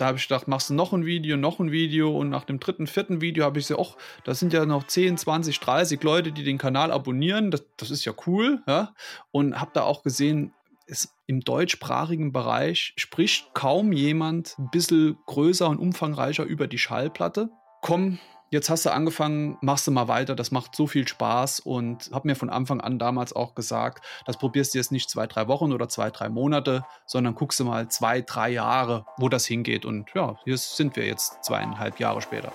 [0.00, 2.58] da habe ich gedacht, machst du noch ein Video, noch ein Video und nach dem
[2.58, 6.32] dritten, vierten Video habe ich gesagt, ach, da sind ja noch 10, 20, 30 Leute,
[6.32, 8.94] die den Kanal abonnieren, das, das ist ja cool, ja,
[9.30, 10.54] und habe da auch gesehen,
[10.86, 17.50] ist im deutschsprachigen Bereich spricht kaum jemand ein bisschen größer und umfangreicher über die Schallplatte.
[17.80, 18.18] Komm,
[18.50, 22.28] jetzt hast du angefangen, machst du mal weiter, das macht so viel Spaß und habe
[22.28, 25.72] mir von Anfang an damals auch gesagt, das probierst du jetzt nicht zwei, drei Wochen
[25.72, 29.84] oder zwei, drei Monate, sondern guckst du mal zwei, drei Jahre, wo das hingeht.
[29.84, 32.52] Und ja, hier sind wir jetzt zweieinhalb Jahre später.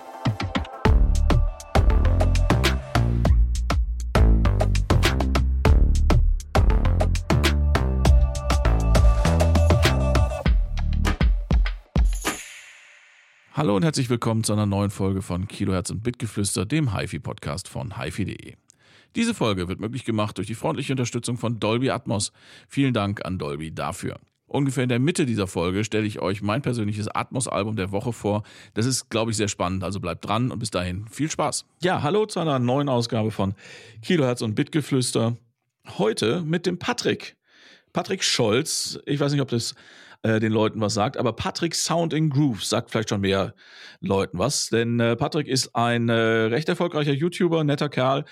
[13.56, 17.98] Hallo und herzlich willkommen zu einer neuen Folge von Kilohertz und Bitgeflüster, dem HiFi-Podcast von
[17.98, 18.52] HiFi.de.
[19.14, 22.32] Diese Folge wird möglich gemacht durch die freundliche Unterstützung von Dolby Atmos.
[22.68, 24.18] Vielen Dank an Dolby dafür.
[24.46, 28.42] Ungefähr in der Mitte dieser Folge stelle ich euch mein persönliches Atmos-Album der Woche vor.
[28.74, 31.64] Das ist, glaube ich, sehr spannend, also bleibt dran und bis dahin viel Spaß.
[31.80, 33.54] Ja, hallo zu einer neuen Ausgabe von
[34.02, 35.34] Kilohertz und Bitgeflüster.
[35.96, 37.36] Heute mit dem Patrick.
[37.94, 38.98] Patrick Scholz.
[39.06, 39.74] Ich weiß nicht, ob das
[40.26, 41.16] äh, den Leuten was sagt.
[41.16, 43.54] Aber Patrick Sound in Groove sagt vielleicht schon mehr
[44.00, 44.68] Leuten was.
[44.68, 48.24] Denn äh, Patrick ist ein äh, recht erfolgreicher YouTuber, netter Kerl,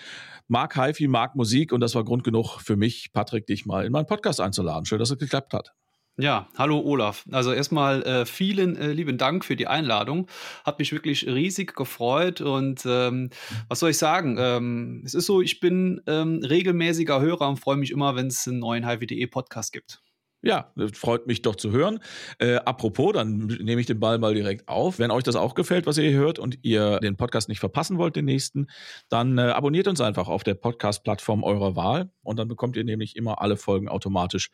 [0.48, 3.92] mag HiFi, mag Musik und das war Grund genug für mich, Patrick, dich mal in
[3.92, 4.86] meinen Podcast einzuladen.
[4.86, 5.72] Schön, dass es geklappt hat.
[6.16, 7.24] Ja, hallo Olaf.
[7.32, 10.28] Also erstmal äh, vielen äh, lieben Dank für die Einladung.
[10.64, 13.30] Hat mich wirklich riesig gefreut und ähm,
[13.68, 14.36] was soll ich sagen?
[14.38, 18.46] Ähm, es ist so, ich bin ähm, regelmäßiger Hörer und freue mich immer, wenn es
[18.46, 20.03] einen neuen HiFi.de Podcast gibt.
[20.44, 22.00] Ja, freut mich doch zu hören.
[22.38, 24.98] Äh, apropos, dann nehme ich den Ball mal direkt auf.
[24.98, 27.96] Wenn euch das auch gefällt, was ihr hier hört und ihr den Podcast nicht verpassen
[27.96, 28.66] wollt, den nächsten,
[29.08, 33.16] dann äh, abonniert uns einfach auf der Podcast-Plattform eurer Wahl und dann bekommt ihr nämlich
[33.16, 34.50] immer alle Folgen automatisch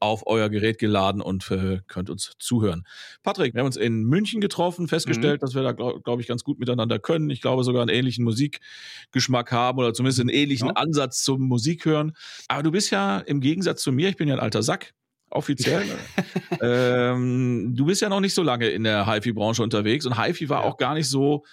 [0.00, 2.84] auf euer Gerät geladen und äh, könnt uns zuhören.
[3.22, 5.44] Patrick, wir haben uns in München getroffen, festgestellt, mhm.
[5.44, 7.30] dass wir da, glaube glaub ich, ganz gut miteinander können.
[7.30, 10.74] Ich glaube sogar einen ähnlichen Musikgeschmack haben oder zumindest einen ähnlichen ja.
[10.74, 12.12] Ansatz zum Musikhören.
[12.48, 14.94] Aber du bist ja im Gegensatz zu mir, ich bin ja ein alter Sack,
[15.36, 15.84] offiziell.
[16.60, 20.62] ähm, du bist ja noch nicht so lange in der HiFi-Branche unterwegs und HiFi war
[20.62, 20.68] ja.
[20.68, 21.44] auch gar nicht so,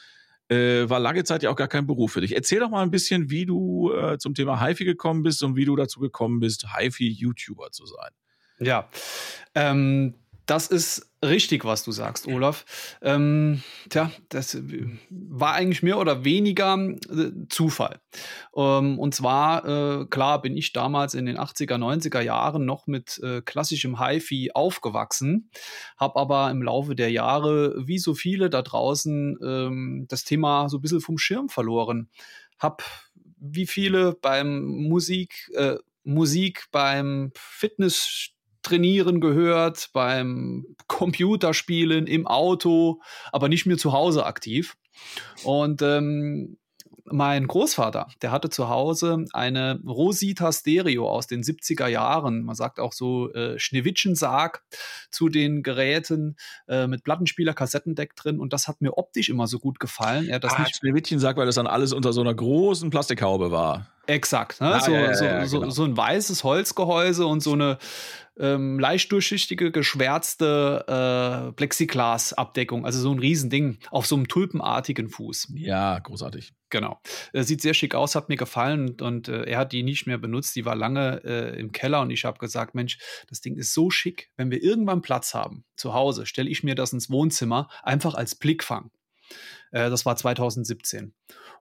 [0.49, 2.35] äh, war lange Zeit ja auch gar kein Beruf für dich.
[2.35, 5.65] Erzähl doch mal ein bisschen, wie du äh, zum Thema HiFi gekommen bist und wie
[5.65, 8.11] du dazu gekommen bist, HiFi-YouTuber zu sein.
[8.59, 8.89] Ja,
[9.55, 10.15] ähm,
[10.45, 12.65] das ist richtig, was du sagst, Olaf.
[13.01, 14.57] Ähm, tja, das
[15.09, 17.99] war eigentlich mehr oder weniger äh, Zufall.
[18.55, 23.19] Ähm, und zwar, äh, klar, bin ich damals in den 80er, 90er Jahren noch mit
[23.23, 25.49] äh, klassischem HiFi aufgewachsen,
[25.97, 30.77] habe aber im Laufe der Jahre, wie so viele da draußen, ähm, das Thema so
[30.77, 32.09] ein bisschen vom Schirm verloren.
[32.59, 32.83] Hab
[33.39, 38.33] wie viele beim Musik, äh, Musik beim Fitness
[38.63, 43.01] Trainieren gehört, beim Computerspielen, im Auto,
[43.31, 44.75] aber nicht mehr zu Hause aktiv.
[45.43, 46.57] Und ähm,
[47.05, 52.43] mein Großvater, der hatte zu Hause eine Rosita Stereo aus den 70er Jahren.
[52.43, 54.63] Man sagt auch so äh, Schneewittchensarg
[55.11, 56.37] zu den Geräten
[56.67, 58.39] äh, mit Plattenspieler, Kassettendeck drin.
[58.39, 60.29] Und das hat mir optisch immer so gut gefallen.
[60.29, 63.87] Er das ah, nicht Schneewittchensarg, weil das dann alles unter so einer großen Plastikhaube war.
[64.05, 64.75] Exakt, ne?
[64.75, 65.69] Ah, so, ja, ja, so, ja, genau.
[65.69, 67.77] so, ein weißes Holzgehäuse und so eine
[68.39, 75.53] ähm, leicht durchsichtige, geschwärzte äh, Plexiglas-Abdeckung, also so ein Riesending auf so einem tulpenartigen Fuß.
[75.55, 76.53] Ja, großartig.
[76.69, 76.99] Genau.
[77.33, 80.07] Äh, sieht sehr schick aus, hat mir gefallen und, und äh, er hat die nicht
[80.07, 80.55] mehr benutzt.
[80.55, 83.91] Die war lange äh, im Keller und ich habe gesagt, Mensch, das Ding ist so
[83.91, 84.31] schick.
[84.37, 88.35] Wenn wir irgendwann Platz haben zu Hause, stelle ich mir das ins Wohnzimmer einfach als
[88.35, 88.89] Blickfang.
[89.71, 91.13] Äh, das war 2017.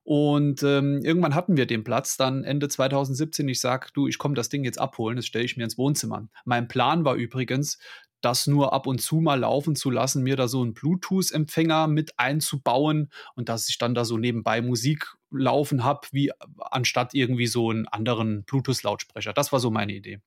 [0.05, 3.49] Und ähm, irgendwann hatten wir den Platz, dann Ende 2017.
[3.49, 6.27] Ich sag, du, ich komme das Ding jetzt abholen, das stelle ich mir ins Wohnzimmer.
[6.45, 7.79] Mein Plan war übrigens,
[8.23, 12.19] das nur ab und zu mal laufen zu lassen, mir da so einen Bluetooth-Empfänger mit
[12.19, 17.71] einzubauen und dass ich dann da so nebenbei Musik laufen habe, wie anstatt irgendwie so
[17.71, 19.33] einen anderen Bluetooth-Lautsprecher.
[19.33, 20.21] Das war so meine Idee.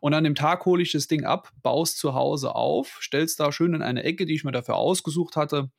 [0.00, 3.24] Und an dem Tag hole ich das Ding ab, baue es zu Hause auf, stelle
[3.24, 5.70] es da schön in eine Ecke, die ich mir dafür ausgesucht hatte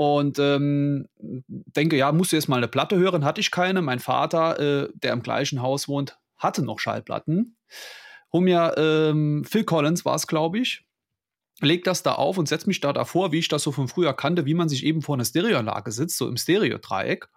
[0.00, 3.22] und ähm, denke, ja, musst du jetzt mal eine Platte hören.
[3.22, 3.82] Hatte ich keine.
[3.82, 7.58] Mein Vater, äh, der im gleichen Haus wohnt, hatte noch Schallplatten.
[8.32, 10.86] Hol mir ähm, Phil Collins war es, glaube ich.
[11.60, 14.14] Leg das da auf und setz mich da davor, wie ich das so von früher
[14.14, 17.28] kannte, wie man sich eben vor einer Stereoanlage sitzt, so im Stereodreieck.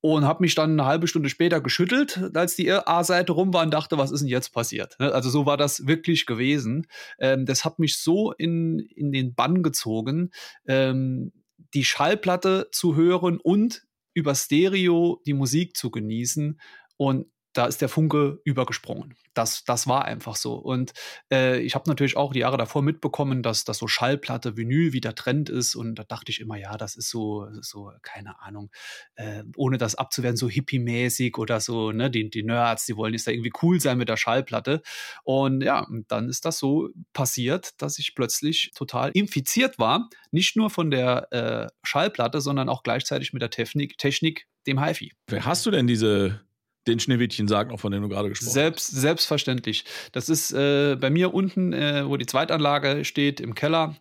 [0.00, 3.74] Und habe mich dann eine halbe Stunde später geschüttelt, als die A-Seite rum war und
[3.74, 4.94] dachte, was ist denn jetzt passiert?
[5.00, 6.86] Ne, also so war das wirklich gewesen.
[7.18, 10.30] Ähm, das hat mich so in, in den Bann gezogen.
[10.68, 11.32] Ähm,
[11.74, 16.60] die Schallplatte zu hören und über Stereo die Musik zu genießen.
[16.96, 19.16] Und da ist der Funke übergesprungen.
[19.34, 20.54] Das, das war einfach so.
[20.54, 20.92] Und
[21.32, 25.14] äh, ich habe natürlich auch die Jahre davor mitbekommen, dass das so Schallplatte, Vinyl wieder
[25.14, 25.74] Trend ist.
[25.74, 28.70] Und da dachte ich immer, ja, das ist so, so keine Ahnung,
[29.16, 33.26] äh, ohne das abzuwehren, so hippie-mäßig oder so, ne, die, die Nerds, die wollen jetzt
[33.26, 34.82] da irgendwie cool sein mit der Schallplatte.
[35.24, 40.08] Und ja, dann ist das so passiert, dass ich plötzlich total infiziert war.
[40.30, 45.12] Nicht nur von der äh, Schallplatte, sondern auch gleichzeitig mit der Technik, Technik dem HiFi.
[45.28, 46.40] Wer hast du denn diese
[46.86, 48.54] den Schneewittchen sagt, auch von dem du gerade gesprochen hast.
[48.54, 49.84] Selbst, selbstverständlich.
[50.12, 53.96] Das ist äh, bei mir unten, äh, wo die Zweitanlage steht, im Keller.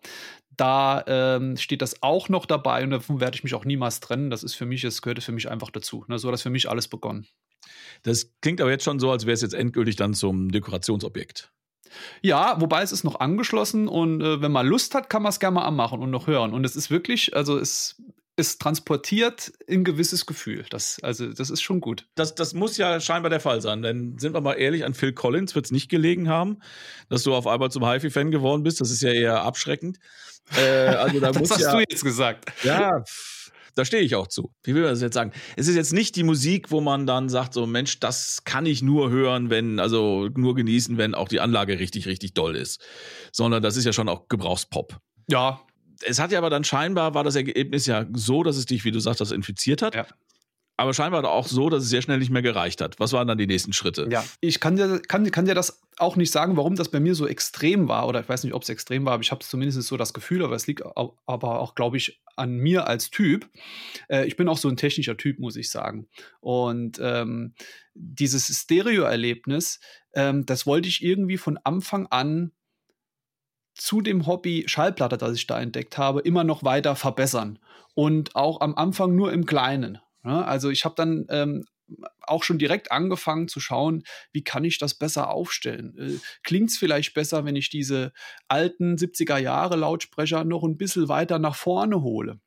[0.56, 4.30] Da ähm, steht das auch noch dabei und davon werde ich mich auch niemals trennen.
[4.30, 6.04] Das ist für mich, es gehört für mich einfach dazu.
[6.08, 6.20] Ne?
[6.20, 7.28] So hat das für mich alles begonnen.
[8.04, 11.52] Das klingt aber jetzt schon so, als wäre es jetzt endgültig dann zum Dekorationsobjekt.
[12.22, 15.40] Ja, wobei es ist noch angeschlossen und äh, wenn man Lust hat, kann man es
[15.40, 16.54] gerne mal anmachen und noch hören.
[16.54, 18.02] Und es ist wirklich, also es
[18.40, 20.66] es transportiert ein gewisses Gefühl.
[20.70, 22.08] Das, also, das ist schon gut.
[22.16, 25.14] Das, das muss ja scheinbar der Fall sein, denn sind wir mal ehrlich, an Phil
[25.14, 26.60] Collins wird es nicht gelegen haben,
[27.10, 28.82] dass du auf einmal zum HiFi-Fan geworden bist.
[28.82, 30.00] Das ist ja eher abschreckend.
[30.56, 32.52] Äh, also da das muss hast ja, du jetzt gesagt.
[32.64, 33.04] Ja,
[33.76, 34.54] da stehe ich auch zu.
[34.64, 35.32] Wie will man das jetzt sagen?
[35.56, 38.82] Es ist jetzt nicht die Musik, wo man dann sagt, so Mensch, das kann ich
[38.82, 42.82] nur hören, wenn, also nur genießen, wenn auch die Anlage richtig, richtig doll ist.
[43.32, 44.98] Sondern das ist ja schon auch Gebrauchspop.
[45.28, 45.62] Ja,
[46.06, 48.92] es hat ja aber dann scheinbar, war das Ergebnis ja so, dass es dich, wie
[48.92, 49.96] du sagst, das infiziert hat.
[49.96, 50.08] Ja.
[50.80, 53.02] Aber scheinbar auch so, dass es sehr schnell nicht mehr gereicht hat.
[53.02, 54.08] Was waren dann die nächsten Schritte?
[54.10, 57.16] Ja, ich kann dir, kann, kann dir das auch nicht sagen, warum das bei mir
[57.16, 58.08] so extrem war.
[58.08, 60.42] Oder ich weiß nicht, ob es extrem war, aber ich habe zumindest so das Gefühl,
[60.42, 63.50] aber es liegt aber auch, glaube ich, an mir als Typ.
[64.08, 66.08] Äh, ich bin auch so ein technischer Typ, muss ich sagen.
[66.40, 67.56] Und ähm,
[67.94, 69.82] dieses Stereo-Erlebnis,
[70.14, 72.54] ähm, das wollte ich irgendwie von Anfang an
[73.80, 77.60] zu dem Hobby Schallplatte, das ich da entdeckt habe, immer noch weiter verbessern.
[77.96, 80.00] Und auch am Anfang nur im Kleinen.
[80.24, 81.66] Ja, also ich habe dann ähm,
[82.22, 85.98] auch schon direkt angefangen zu schauen, wie kann ich das besser aufstellen.
[85.98, 88.12] Äh, Klingt es vielleicht besser, wenn ich diese
[88.48, 92.40] alten 70er Jahre Lautsprecher noch ein bisschen weiter nach vorne hole?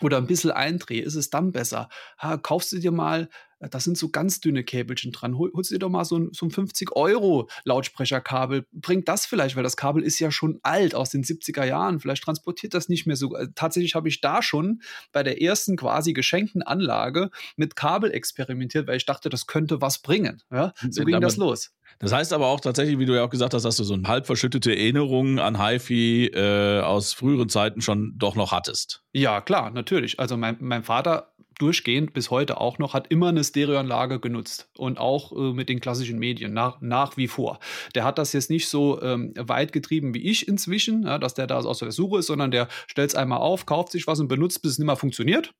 [0.00, 1.88] Oder ein bisschen eindrehe, ist es dann besser?
[2.18, 3.28] Ha, kaufst du dir mal
[3.70, 5.38] das sind so ganz dünne Käbelchen dran.
[5.38, 8.66] Hol, holst dir doch mal so ein, so ein 50-Euro-Lautsprecherkabel.
[8.72, 12.00] Bringt das vielleicht, weil das Kabel ist ja schon alt aus den 70er Jahren.
[12.00, 13.34] Vielleicht transportiert das nicht mehr so.
[13.34, 14.82] Also tatsächlich habe ich da schon
[15.12, 19.98] bei der ersten quasi geschenkten Anlage mit Kabel experimentiert, weil ich dachte, das könnte was
[19.98, 20.42] bringen.
[20.50, 20.72] Ja?
[20.90, 21.72] So ging Damit, das los.
[21.98, 24.08] Das heißt aber auch tatsächlich, wie du ja auch gesagt hast, dass du so eine
[24.08, 29.02] halb verschüttete Erinnerung an HiFi äh, aus früheren Zeiten schon doch noch hattest.
[29.12, 30.18] Ja, klar, natürlich.
[30.18, 34.98] Also mein, mein Vater durchgehend bis heute auch noch, hat immer eine Stereoanlage genutzt und
[34.98, 37.58] auch äh, mit den klassischen Medien nach, nach wie vor.
[37.94, 41.46] Der hat das jetzt nicht so ähm, weit getrieben wie ich inzwischen, ja, dass der
[41.46, 44.28] da aus der Suche ist, sondern der stellt es einmal auf, kauft sich was und
[44.28, 45.54] benutzt, bis es nicht mehr funktioniert.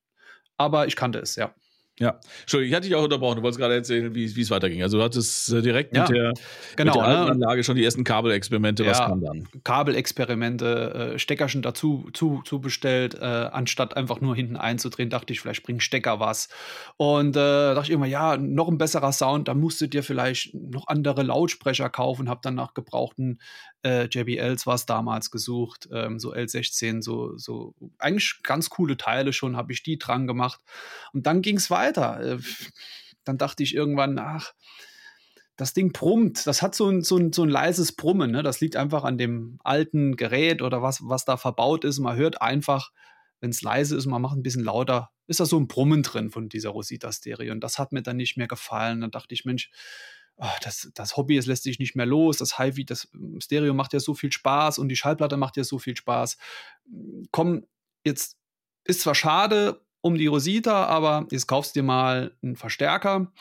[0.56, 1.54] Aber ich kannte es, ja.
[2.00, 3.36] Ja, Entschuldigung, ich hatte dich auch unterbrochen.
[3.36, 4.82] Du wolltest gerade erzählen, wie es weiterging.
[4.82, 6.32] Also du hattest äh, direkt ja, mit der,
[6.74, 7.30] genau, mit der ne?
[7.30, 8.82] Anlage schon die ersten Kabelexperimente.
[8.82, 9.48] Ja, Was kam dann?
[9.62, 15.40] Kabelexperimente, äh, Steckerchen dazu zu, zu bestellt, äh, anstatt einfach nur hinten einzudrehen, dachte ich,
[15.40, 16.48] vielleicht bringen Stecker was.
[16.96, 20.52] Und äh, dachte ich immer, ja, noch ein besserer Sound, da musst du dir vielleicht
[20.52, 22.28] noch andere Lautsprecher kaufen.
[22.28, 23.38] Hab dann nach gebrauchten
[23.84, 29.32] äh, JBLs war es damals gesucht, ähm, so L16, so, so eigentlich ganz coole Teile
[29.32, 30.60] schon, habe ich die dran gemacht.
[31.12, 32.20] Und dann ging es weiter.
[32.20, 32.38] Äh,
[33.24, 34.52] dann dachte ich irgendwann, ach,
[35.56, 36.46] das Ding brummt.
[36.46, 38.30] Das hat so ein, so ein, so ein leises Brummen.
[38.30, 38.42] Ne?
[38.42, 42.00] Das liegt einfach an dem alten Gerät oder was, was da verbaut ist.
[42.00, 42.90] Man hört einfach,
[43.40, 46.30] wenn es leise ist, man macht ein bisschen lauter, ist da so ein Brummen drin
[46.30, 47.52] von dieser Rosita-Stereo.
[47.52, 49.02] Und das hat mir dann nicht mehr gefallen.
[49.02, 49.70] Dann dachte ich, Mensch,
[50.36, 53.74] oh, das, das Hobby, es lässt sich nicht mehr los, das HiFi, das ähm, Stereo
[53.74, 56.36] macht ja so viel Spaß und die Schallplatte macht ja so viel Spaß.
[57.30, 57.66] Komm,
[58.04, 58.36] jetzt
[58.84, 63.32] ist zwar schade um die Rosita, aber jetzt kaufst dir mal einen Verstärker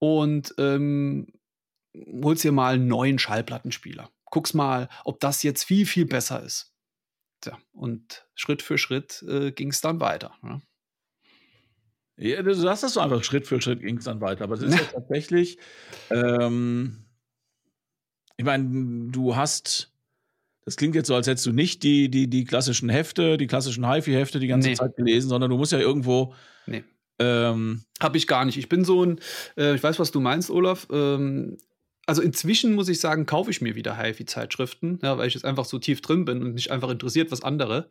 [0.00, 1.32] und ähm,
[2.22, 4.10] holst dir mal einen neuen Schallplattenspieler.
[4.24, 6.74] Guckst mal, ob das jetzt viel, viel besser ist.
[7.40, 10.34] Tja, und Schritt für Schritt äh, ging es dann weiter.
[10.42, 10.60] Ne?
[12.18, 14.44] Ja, du sagst das so einfach, Schritt für Schritt ging es dann weiter.
[14.44, 15.58] Aber es ist ja tatsächlich,
[16.10, 17.04] ähm,
[18.36, 19.92] ich meine, du hast,
[20.64, 23.88] das klingt jetzt so, als hättest du nicht die, die, die klassischen Hefte, die klassischen
[23.88, 24.74] HiFi-Hefte die ganze nee.
[24.74, 26.34] Zeit gelesen, sondern du musst ja irgendwo.
[26.66, 26.84] Nee.
[27.20, 28.58] Ähm, Habe ich gar nicht.
[28.58, 29.20] Ich bin so ein,
[29.56, 30.86] äh, ich weiß, was du meinst, Olaf.
[30.90, 31.58] Ähm,
[32.08, 35.66] also inzwischen muss ich sagen, kaufe ich mir wieder HiFi-Zeitschriften, ja, weil ich jetzt einfach
[35.66, 37.90] so tief drin bin und mich einfach interessiert, was andere.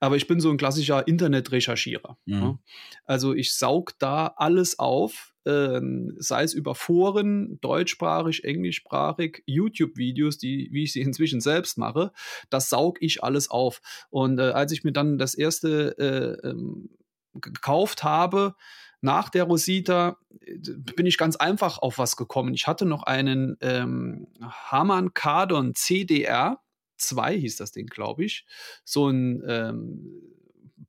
[0.00, 2.16] Aber ich bin so ein klassischer Internet-Recherchierer.
[2.24, 2.34] Mhm.
[2.34, 2.58] Ja.
[3.04, 10.70] Also ich saug da alles auf, ähm, sei es über Foren, deutschsprachig, englischsprachig, YouTube-Videos, die,
[10.72, 12.12] wie ich sie inzwischen selbst mache,
[12.48, 13.82] das saug ich alles auf.
[14.08, 16.88] Und äh, als ich mir dann das erste äh, ähm,
[17.34, 18.54] gekauft habe,
[19.00, 20.56] nach der Rosita äh,
[20.96, 22.54] bin ich ganz einfach auf was gekommen.
[22.54, 26.60] Ich hatte noch einen ähm, Harman Kardon CDR
[26.98, 28.44] 2 hieß das Ding, glaube ich.
[28.84, 30.22] So ein ähm,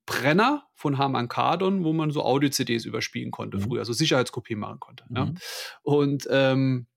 [0.06, 3.62] Brenner von Harman Kardon, wo man so Audio-CDs überspielen konnte mhm.
[3.62, 5.06] früher, also Sicherheitskopie machen konnte.
[5.10, 5.16] Mhm.
[5.16, 5.34] Ja.
[5.84, 6.88] Und ähm,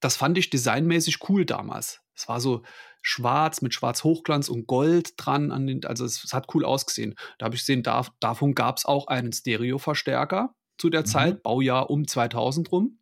[0.00, 2.00] das fand ich designmäßig cool damals.
[2.14, 2.62] Es war so
[3.02, 5.50] schwarz mit schwarz Hochglanz und Gold dran.
[5.52, 7.14] An den, also es, es hat cool ausgesehen.
[7.38, 11.06] Da habe ich gesehen, da, davon gab es auch einen Stereo-Verstärker zu der mhm.
[11.06, 12.98] Zeit, Baujahr um 2000 rum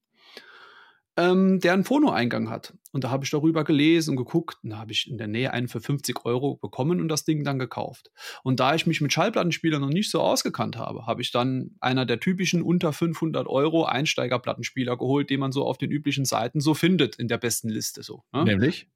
[1.17, 2.75] ähm, der einen Phono-Eingang hat.
[2.93, 4.59] Und da habe ich darüber gelesen und geguckt.
[4.63, 7.43] Und da habe ich in der Nähe einen für 50 Euro bekommen und das Ding
[7.45, 8.11] dann gekauft.
[8.43, 12.07] Und da ich mich mit Schallplattenspielern noch nicht so ausgekannt habe, habe ich dann einer
[12.07, 16.75] der typischen unter 500 Euro Einsteigerplattenspieler geholt, den man so auf den üblichen Seiten so
[16.75, 18.03] findet in der besten Liste.
[18.03, 18.45] So, ne?
[18.45, 18.89] Nämlich?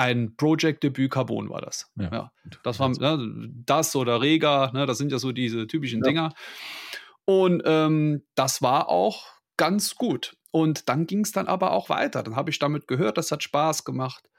[0.00, 1.90] Ein Project Debüt Carbon war das.
[1.96, 2.10] Ja.
[2.10, 2.32] ja.
[2.62, 6.08] Das war ne, das oder Rega, ne, das sind ja so diese typischen ja.
[6.08, 6.34] Dinger.
[7.26, 9.26] Und ähm, das war auch
[9.58, 10.38] ganz gut.
[10.52, 12.22] Und dann ging es dann aber auch weiter.
[12.22, 14.30] Dann habe ich damit gehört, das hat Spaß gemacht.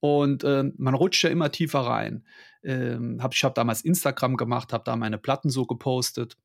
[0.00, 2.26] Und ähm, man rutscht ja immer tiefer rein.
[2.62, 6.36] Ähm, hab, ich habe damals Instagram gemacht, habe da meine Platten so gepostet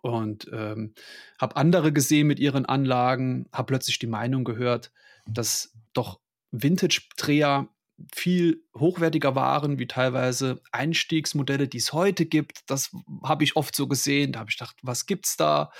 [0.00, 0.92] und ähm,
[1.40, 4.90] habe andere gesehen mit ihren Anlagen, habe plötzlich die Meinung gehört,
[5.28, 6.18] dass doch
[6.52, 7.68] Vintage-Dreher
[8.12, 12.62] viel hochwertiger waren, wie teilweise Einstiegsmodelle, die es heute gibt.
[12.66, 12.90] Das
[13.22, 14.32] habe ich oft so gesehen.
[14.32, 15.70] Da habe ich gedacht, was gibt's da?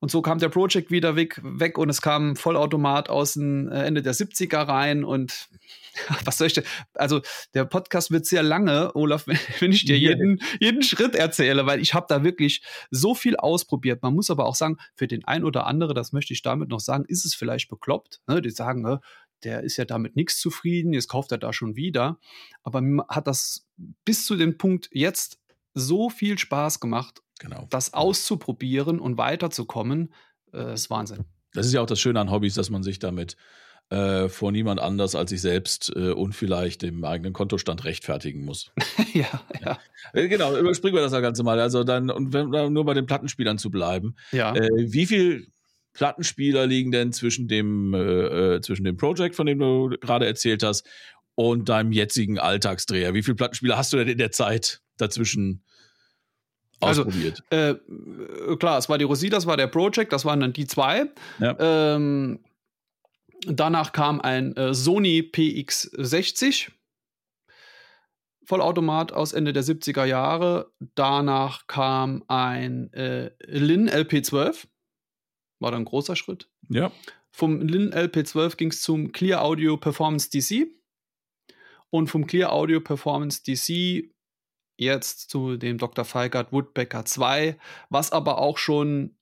[0.00, 3.84] Und so kam der Project wieder weg, weg und es kam Vollautomat aus dem äh,
[3.84, 5.02] Ende der 70er rein.
[5.02, 5.48] Und
[6.26, 6.64] was soll ich denn?
[6.92, 7.22] Also,
[7.54, 9.26] der Podcast wird sehr lange, Olaf,
[9.60, 14.02] wenn ich dir jeden, jeden Schritt erzähle, weil ich habe da wirklich so viel ausprobiert.
[14.02, 16.80] Man muss aber auch sagen, für den ein oder andere, das möchte ich damit noch
[16.80, 18.20] sagen, ist es vielleicht bekloppt.
[18.26, 18.42] Ne?
[18.42, 19.00] Die sagen, ne,
[19.44, 22.18] der ist ja damit nichts zufrieden, jetzt kauft er da schon wieder.
[22.62, 23.66] Aber hat das
[24.04, 25.38] bis zu dem Punkt jetzt
[25.74, 27.66] so viel Spaß gemacht Genau.
[27.70, 30.12] Das auszuprobieren und weiterzukommen,
[30.52, 31.24] äh, ist Wahnsinn.
[31.52, 33.36] Das ist ja auch das Schöne an Hobbys, dass man sich damit
[33.90, 38.72] äh, vor niemand anders als sich selbst äh, und vielleicht dem eigenen Kontostand rechtfertigen muss.
[39.12, 39.78] ja, ja.
[40.12, 41.60] Äh, genau, überspringen wir das Ganze mal.
[41.60, 44.16] Also dann, und wenn, nur bei den Plattenspielern zu bleiben.
[44.32, 44.54] Ja.
[44.54, 45.48] Äh, wie viel
[45.94, 50.86] Plattenspieler liegen denn zwischen dem, äh, zwischen dem Project, von dem du gerade erzählt hast,
[51.36, 53.14] und deinem jetzigen Alltagsdreher?
[53.14, 55.64] Wie viele Plattenspieler hast du denn in der Zeit dazwischen
[56.80, 57.42] also, ausprobiert?
[57.50, 57.78] Also,
[58.52, 61.06] äh, klar, es war die Rosita, das war der Project, das waren dann die zwei.
[61.40, 61.56] Ja.
[61.58, 62.40] Ähm,
[63.46, 66.70] danach kam ein äh, Sony PX60.
[68.46, 70.70] Vollautomat aus Ende der 70er Jahre.
[70.94, 74.66] Danach kam ein äh, Lin LP12.
[75.64, 76.50] War dann ein großer Schritt.
[76.68, 76.92] Ja.
[77.30, 80.66] Vom Lin LP12 ging es zum Clear Audio Performance DC.
[81.88, 84.10] Und vom Clear Audio Performance DC
[84.76, 86.04] jetzt zu dem Dr.
[86.04, 87.56] Feigert Woodbecker 2,
[87.88, 89.16] was aber auch schon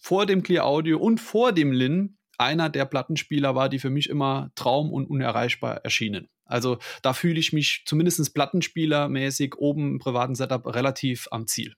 [0.00, 4.08] vor dem Clear Audio und vor dem Lin einer der Plattenspieler war, die für mich
[4.08, 6.28] immer traum- und unerreichbar erschienen.
[6.44, 11.74] Also da fühle ich mich zumindest plattenspielermäßig oben im privaten Setup relativ am Ziel.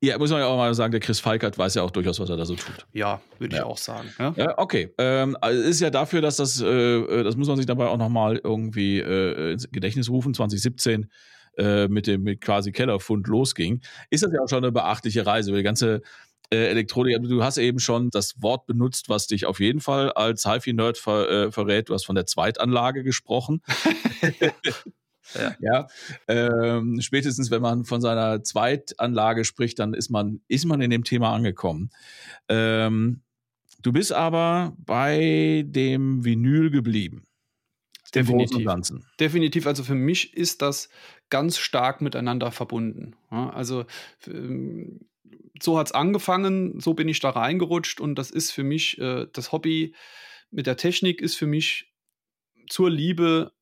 [0.00, 2.28] Ja, muss man ja auch mal sagen, der Chris Falkert weiß ja auch durchaus, was
[2.28, 2.86] er da so tut.
[2.92, 3.62] Ja, würde ja.
[3.62, 4.12] ich auch sagen.
[4.18, 4.92] Ja, ja okay.
[4.98, 8.40] Ähm, also ist ja dafür, dass das, äh, das muss man sich dabei auch nochmal
[8.42, 11.08] irgendwie äh, ins Gedächtnis rufen, 2017
[11.56, 13.80] äh, mit dem mit quasi Kellerfund losging,
[14.10, 15.52] ist das ja auch schon eine beachtliche Reise.
[15.52, 16.02] Die ganze
[16.50, 20.44] äh, Elektronik, du hast eben schon das Wort benutzt, was dich auf jeden Fall als
[20.44, 21.88] HiFi-Nerd ver, äh, verrät.
[21.88, 23.62] Du hast von der Zweitanlage gesprochen.
[25.34, 25.56] Ja.
[25.60, 25.86] ja.
[26.28, 31.04] Ähm, spätestens, wenn man von seiner Zweitanlage spricht, dann ist man, ist man in dem
[31.04, 31.90] Thema angekommen.
[32.48, 33.22] Ähm,
[33.82, 37.26] du bist aber bei dem Vinyl geblieben.
[38.14, 38.66] Definitiv.
[39.18, 39.66] Definitiv.
[39.66, 40.88] Also für mich ist das
[41.30, 43.16] ganz stark miteinander verbunden.
[43.30, 43.86] Ja, also
[44.28, 45.00] ähm,
[45.60, 49.26] so hat es angefangen, so bin ich da reingerutscht und das ist für mich, äh,
[49.32, 49.94] das Hobby
[50.50, 51.92] mit der Technik ist für mich
[52.68, 53.52] zur Liebe,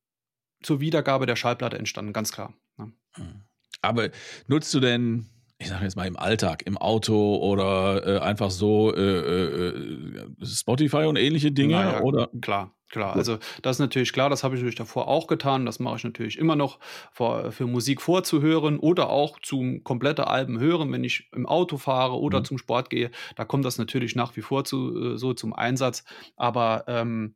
[0.63, 2.53] zur Wiedergabe der Schallplatte entstanden, ganz klar.
[2.77, 2.89] Ja.
[3.15, 3.41] Hm.
[3.81, 4.09] Aber
[4.47, 5.27] nutzt du denn
[5.63, 11.05] ich sage jetzt mal im Alltag, im Auto oder äh, einfach so äh, äh, Spotify
[11.05, 11.73] und ähnliche Dinge?
[11.73, 12.29] Ja, oder?
[12.41, 13.15] Klar, klar.
[13.15, 15.65] Also das ist natürlich klar, das habe ich natürlich davor auch getan.
[15.65, 16.79] Das mache ich natürlich immer noch
[17.13, 22.19] für, für Musik vorzuhören oder auch zum komplette Alben hören, wenn ich im Auto fahre
[22.19, 22.45] oder mhm.
[22.45, 23.09] zum Sport gehe.
[23.35, 26.03] Da kommt das natürlich nach wie vor zu, äh, so zum Einsatz.
[26.35, 27.35] Aber ähm,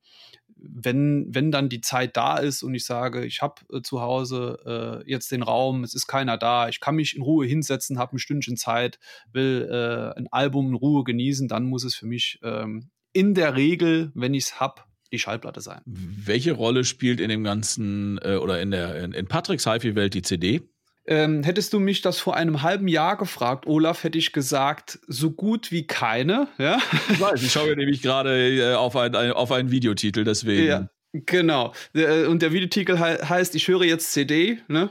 [0.60, 5.04] wenn, wenn dann die Zeit da ist und ich sage, ich habe äh, zu Hause
[5.06, 8.16] äh, jetzt den Raum, es ist keiner da, ich kann mich in Ruhe hinsetzen, habe
[8.16, 9.00] ein Stündchen Zeit,
[9.32, 13.56] will äh, ein Album in Ruhe genießen, dann muss es für mich ähm, in der
[13.56, 15.82] Regel, wenn ich es habe, die Schallplatte sein.
[15.86, 20.22] Welche Rolle spielt in dem ganzen äh, oder in der in, in Patricks HiFi-Welt die
[20.22, 20.62] CD?
[21.10, 25.32] Ähm, hättest du mich das vor einem halben Jahr gefragt, Olaf, hätte ich gesagt, so
[25.32, 26.50] gut wie keine.
[26.58, 26.80] Ja?
[27.10, 30.68] Ich weiß, ich schaue nämlich gerade äh, auf, ein, auf einen Videotitel, deswegen.
[30.68, 31.74] Ja, genau.
[31.94, 34.60] Äh, und der Videotitel he heißt, ich höre jetzt CD.
[34.68, 34.90] Ne?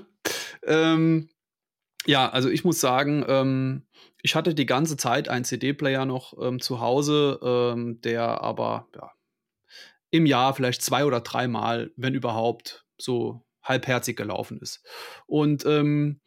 [0.66, 1.28] Ähm,
[2.06, 3.82] ja, also ich muss sagen, ähm,
[4.22, 9.12] ich hatte die ganze Zeit einen CD-Player noch ähm, zu Hause, ähm, der aber ja,
[10.10, 14.82] im Jahr vielleicht zwei oder dreimal, wenn überhaupt, so halbherzig gelaufen ist.
[15.26, 16.20] Und ähm,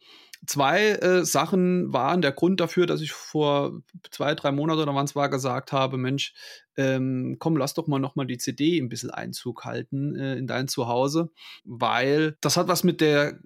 [0.46, 3.80] zwei äh, Sachen waren der Grund dafür, dass ich vor
[4.10, 6.32] zwei, drei Monaten oder wann es war gesagt habe, Mensch,
[6.76, 10.68] ähm, komm, lass doch mal nochmal die CD ein bisschen Einzug halten äh, in dein
[10.68, 11.30] Zuhause,
[11.64, 13.38] weil das hat was mit der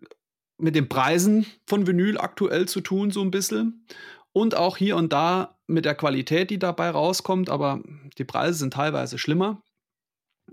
[0.56, 3.86] mit den Preisen von Vinyl aktuell zu tun, so ein bisschen.
[4.32, 7.82] Und auch hier und da mit der Qualität, die dabei rauskommt, aber
[8.18, 9.62] die Preise sind teilweise schlimmer.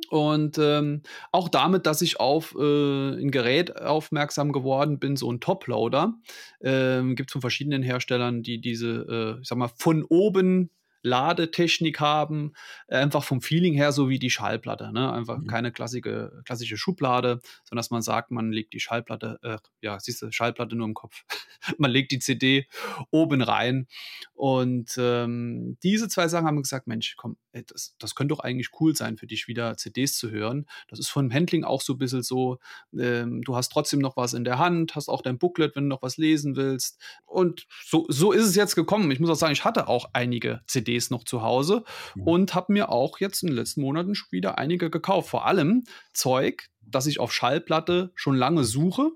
[0.10, 5.40] Und ähm, auch damit, dass ich auf äh, ein Gerät aufmerksam geworden bin, so ein
[5.40, 6.14] Toploader.
[6.62, 9.06] Ähm, Gibt es von verschiedenen Herstellern, die diese,
[9.38, 10.70] äh, ich sag mal, von oben
[11.04, 12.54] Ladetechnik haben,
[12.88, 14.92] einfach vom Feeling her so wie die Schallplatte.
[14.94, 15.12] Ne?
[15.12, 15.48] Einfach mhm.
[15.48, 20.22] keine klassische, klassische Schublade, sondern dass man sagt, man legt die Schallplatte, äh, ja, siehst
[20.22, 21.24] du, Schallplatte nur im Kopf.
[21.78, 22.68] man legt die CD
[23.10, 23.88] oben rein.
[24.34, 28.70] Und ähm, diese zwei Sachen haben gesagt, Mensch, komm, ey, das, das könnte doch eigentlich
[28.80, 30.66] cool sein für dich, wieder CDs zu hören.
[30.88, 32.60] Das ist von Handling auch so ein bisschen so,
[32.98, 35.90] ähm, du hast trotzdem noch was in der Hand, hast auch dein Booklet, wenn du
[35.90, 37.00] noch was lesen willst.
[37.26, 39.12] Und so, so ist es jetzt gekommen.
[39.12, 41.84] Ich muss auch sagen, ich hatte auch einige CDs noch zu Hause
[42.16, 42.24] mhm.
[42.24, 45.30] und habe mir auch jetzt in den letzten Monaten schon wieder einige gekauft.
[45.30, 49.12] Vor allem Zeug, das ich auf Schallplatte schon lange suche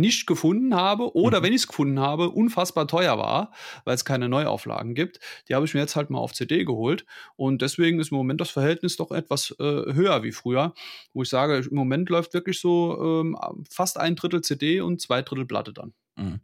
[0.00, 1.44] nicht gefunden habe oder mhm.
[1.44, 3.52] wenn ich es gefunden habe, unfassbar teuer war,
[3.84, 5.20] weil es keine Neuauflagen gibt.
[5.48, 7.04] Die habe ich mir jetzt halt mal auf CD geholt
[7.36, 10.74] und deswegen ist im Moment das Verhältnis doch etwas äh, höher wie früher,
[11.12, 13.36] wo ich sage, im Moment läuft wirklich so ähm,
[13.70, 15.92] fast ein Drittel CD und zwei Drittel Platte dann.
[16.16, 16.40] Mhm.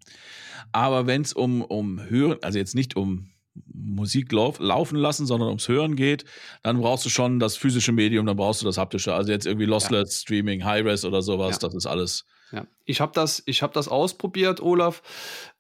[0.73, 3.31] Aber wenn es um, um Hören, also jetzt nicht um
[3.73, 6.25] Musik lauf, laufen lassen, sondern ums Hören geht,
[6.63, 9.15] dann brauchst du schon das physische Medium, dann brauchst du das haptische.
[9.15, 10.21] Also jetzt irgendwie Lossless, ja.
[10.23, 11.69] Streaming, High-Res oder sowas, ja.
[11.69, 12.67] das ist alles ja.
[12.85, 15.03] Ich habe das, hab das ausprobiert, Olaf.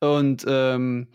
[0.00, 1.08] Und ähm,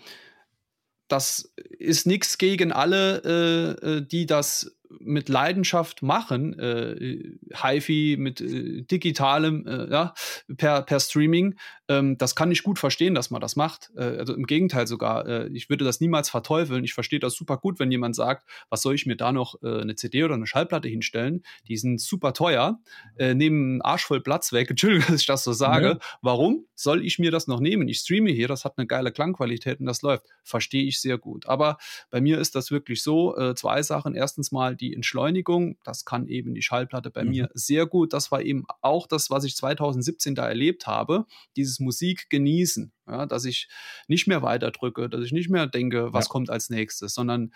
[1.08, 8.42] das ist nichts gegen alle, äh, äh die das mit Leidenschaft machen, äh, HiFi mit
[8.42, 10.14] äh, digitalem, äh, ja,
[10.58, 11.56] per, per Streaming,
[11.90, 13.92] ähm, das kann ich gut verstehen, dass man das macht.
[13.98, 16.84] Äh, also im Gegenteil sogar, äh, ich würde das niemals verteufeln.
[16.84, 19.82] Ich verstehe das super gut, wenn jemand sagt, was soll ich mir da noch äh,
[19.82, 21.44] eine CD oder eine Schallplatte hinstellen?
[21.68, 22.80] Die sind super teuer,
[23.18, 24.70] nehmen einen Arsch voll Platz weg.
[24.70, 25.88] Entschuldigung, dass ich das so sage.
[25.88, 26.00] Ja.
[26.22, 27.88] Warum soll ich mir das noch nehmen?
[27.88, 30.26] Ich streame hier, das hat eine geile Klangqualität und das läuft.
[30.44, 31.48] Verstehe ich sehr gut.
[31.48, 31.78] Aber
[32.12, 34.14] bei mir ist das wirklich so, zwei Sachen.
[34.14, 35.78] Erstens mal die Entschleunigung.
[35.84, 37.30] Das kann eben die Schallplatte bei mhm.
[37.30, 38.14] mir sehr gut.
[38.14, 41.26] Das war eben auch das, was ich 2017 da erlebt habe.
[41.56, 42.92] Dieses Musik genießen.
[43.08, 43.68] Ja, dass ich
[44.08, 46.30] nicht mehr weiter drücke, dass ich nicht mehr denke, was ja.
[46.30, 47.52] kommt als nächstes, sondern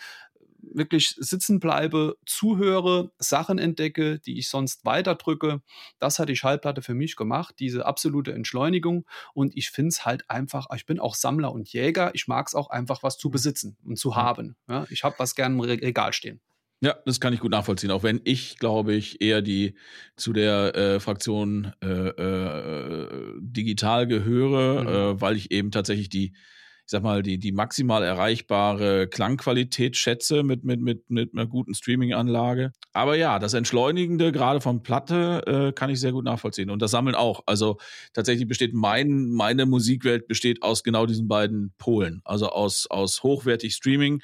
[0.72, 5.62] wirklich sitzen bleibe, zuhöre, Sachen entdecke, die ich sonst weiterdrücke.
[6.00, 9.06] Das hat die Schallplatte für mich gemacht, diese absolute Entschleunigung.
[9.34, 12.12] Und ich finde es halt einfach, ich bin auch Sammler und Jäger.
[12.14, 13.34] Ich mag es auch einfach, was zu mhm.
[13.34, 14.56] besitzen und zu haben.
[14.68, 16.40] Ja, ich habe was gern im Regal stehen.
[16.84, 17.91] Ja, das kann ich gut nachvollziehen.
[17.91, 19.76] Auch wenn ich, glaube ich, eher die
[20.17, 23.08] zu der äh, Fraktion äh, äh,
[23.39, 24.88] digital gehöre, mhm.
[24.88, 30.43] Äh, weil ich eben tatsächlich die, ich sag mal, die, die maximal erreichbare Klangqualität schätze
[30.43, 32.74] mit, mit, mit, mit einer guten Streaming-Anlage.
[32.91, 36.69] Aber ja, das Entschleunigende, gerade von Platte, äh, kann ich sehr gut nachvollziehen.
[36.69, 37.43] Und das Sammeln auch.
[37.46, 37.78] Also
[38.12, 42.19] tatsächlich besteht mein, meine Musikwelt besteht aus genau diesen beiden Polen.
[42.26, 44.22] Also aus, aus hochwertig Streaming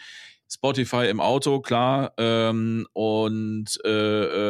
[0.50, 3.90] Spotify im Auto, klar, ähm, und äh,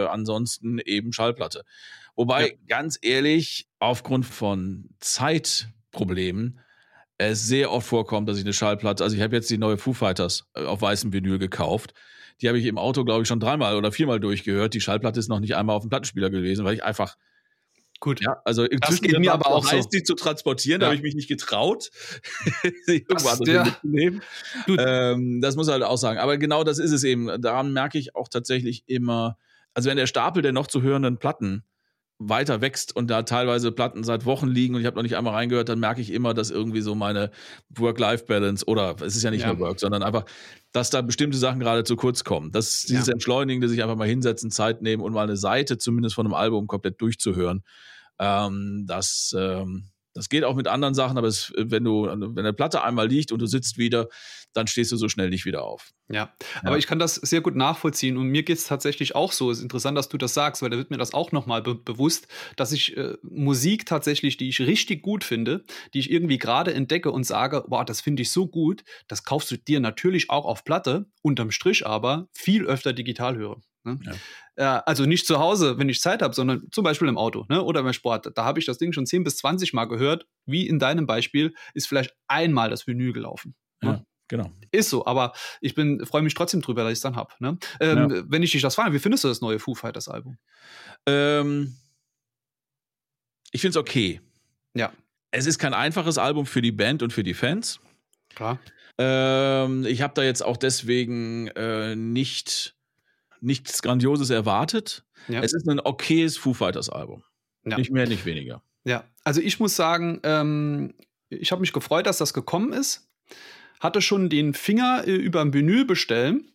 [0.04, 1.64] äh, ansonsten eben Schallplatte.
[2.16, 2.54] Wobei, ja.
[2.68, 6.60] ganz ehrlich, aufgrund von Zeitproblemen
[7.20, 9.94] es sehr oft vorkommt, dass ich eine Schallplatte, also ich habe jetzt die neue Foo
[9.94, 11.94] Fighters äh, auf weißem Vinyl gekauft.
[12.42, 14.74] Die habe ich im Auto, glaube ich, schon dreimal oder viermal durchgehört.
[14.74, 17.18] Die Schallplatte ist noch nicht einmal auf dem Plattenspieler gewesen, weil ich einfach
[18.00, 18.22] Gut.
[18.22, 19.90] Ja, also das geht mir aber auch heiß, so.
[19.90, 20.86] die zu transportieren, ja.
[20.86, 21.92] da habe ich mich nicht getraut,
[22.86, 23.06] sie
[23.46, 23.66] ja.
[23.66, 24.22] mitzunehmen.
[24.68, 26.20] Ähm, das muss halt auch sagen.
[26.20, 27.42] Aber genau das ist es eben.
[27.42, 29.38] Daran merke ich auch tatsächlich immer,
[29.74, 31.64] also wenn der Stapel der noch zu hörenden Platten
[32.19, 35.34] weiter wächst und da teilweise Platten seit Wochen liegen und ich habe noch nicht einmal
[35.34, 37.32] reingehört, dann merke ich immer, dass irgendwie so meine
[37.69, 39.53] Work-Life-Balance oder es ist ja nicht ja.
[39.53, 40.25] nur Work, sondern einfach,
[40.73, 42.51] dass da bestimmte Sachen gerade zu kurz kommen.
[42.51, 43.13] Das dieses ja.
[43.13, 46.67] Entschleunigen, sich einfach mal hinsetzen, Zeit nehmen und mal eine Seite zumindest von einem Album
[46.67, 47.63] komplett durchzuhören.
[48.19, 49.86] Ähm, das, ähm,
[50.19, 53.32] Das geht auch mit anderen Sachen, aber es, wenn du, wenn eine Platte einmal liegt
[53.32, 54.10] und du sitzt wieder,
[54.53, 55.91] dann stehst du so schnell nicht wieder auf.
[56.10, 56.62] Ja, ja.
[56.63, 59.51] aber ich kann das sehr gut nachvollziehen und mir geht es tatsächlich auch so.
[59.51, 61.75] Es ist interessant, dass du das sagst, weil da wird mir das auch nochmal be
[61.75, 66.73] bewusst, dass ich äh, Musik tatsächlich, die ich richtig gut finde, die ich irgendwie gerade
[66.73, 70.45] entdecke und sage, boah, das finde ich so gut, das kaufst du dir natürlich auch
[70.45, 73.62] auf Platte, unterm Strich aber viel öfter digital höre.
[73.84, 73.99] Ne?
[74.03, 74.13] Ja.
[74.60, 77.63] Äh, also nicht zu Hause, wenn ich Zeit habe, sondern zum Beispiel im Auto ne?
[77.63, 78.30] oder beim Sport.
[78.36, 80.28] Da habe ich das Ding schon 10 bis 20 Mal gehört.
[80.45, 83.56] Wie in deinem Beispiel ist vielleicht einmal das Vinyl gelaufen.
[83.82, 83.89] Ne?
[83.89, 84.06] Ja.
[84.28, 84.52] Genau.
[84.72, 87.34] Ist so, aber ich bin freue mich trotzdem drüber, dass ich es dann habe.
[87.39, 87.58] Ne?
[87.80, 88.24] Ähm, ja.
[88.28, 90.38] Wenn ich dich das frage, wie findest du das neue Foo Fighters Album?
[91.08, 91.78] Ähm,
[93.52, 94.22] ich finde es okay.
[94.76, 94.91] Ja.
[95.32, 97.80] Es ist kein einfaches Album für die Band und für die Fans.
[98.36, 98.60] Klar.
[98.98, 102.76] Ähm, ich habe da jetzt auch deswegen äh, nicht
[103.41, 105.04] nichts Grandioses erwartet.
[105.28, 105.41] Ja.
[105.41, 107.23] Es ist ein okayes Foo Fighters Album.
[107.65, 107.78] Ja.
[107.78, 108.62] Nicht mehr, nicht weniger.
[108.84, 110.93] Ja, also ich muss sagen, ähm,
[111.30, 113.10] ich habe mich gefreut, dass das gekommen ist.
[113.80, 116.52] Hatte schon den Finger äh, über ein Vinyl bestellen,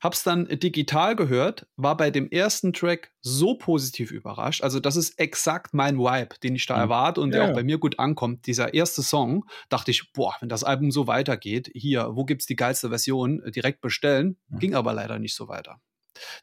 [0.00, 4.62] hab's dann digital gehört, war bei dem ersten Track so positiv überrascht.
[4.62, 6.82] Also das ist exakt mein Vibe, den ich da mhm.
[6.82, 7.40] erwarte und ja.
[7.40, 8.46] der auch bei mir gut ankommt.
[8.46, 12.56] Dieser erste Song, dachte ich, boah, wenn das Album so weitergeht, hier, wo gibt's die
[12.56, 14.36] geilste Version, direkt bestellen.
[14.48, 14.58] Mhm.
[14.58, 15.80] Ging aber leider nicht so weiter.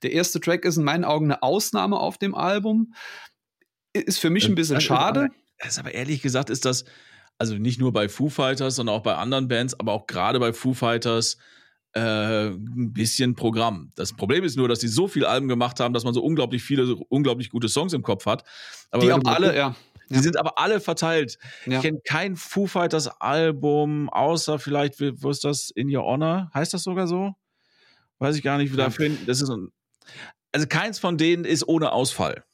[0.04, 2.94] Der erste Track ist in meinen Augen eine Ausnahme auf dem Album.
[3.94, 5.30] Ist für mich ein bisschen das schade.
[5.60, 6.86] Ist ist aber ehrlich gesagt, ist das,
[7.38, 10.54] also nicht nur bei Foo Fighters, sondern auch bei anderen Bands, aber auch gerade bei
[10.54, 11.38] Foo Fighters,
[11.94, 13.92] äh, ein bisschen Programm.
[13.96, 16.62] Das Problem ist nur, dass sie so viele Alben gemacht haben, dass man so unglaublich
[16.62, 18.44] viele, so unglaublich gute Songs im Kopf hat.
[18.92, 19.76] Aber Die haben alle, ja.
[20.10, 20.22] Die ja.
[20.22, 21.40] sind aber alle verteilt.
[21.66, 21.78] Ja.
[21.78, 25.72] Ich kenne kein Foo Fighters Album, außer vielleicht, wo ist das?
[25.72, 26.52] In Your Honor?
[26.54, 27.34] Heißt das sogar so?
[28.20, 29.26] Weiß ich gar nicht, wie da finden.
[29.26, 29.72] Das ist ein,
[30.52, 32.46] also keins von denen ist ohne Ausfall.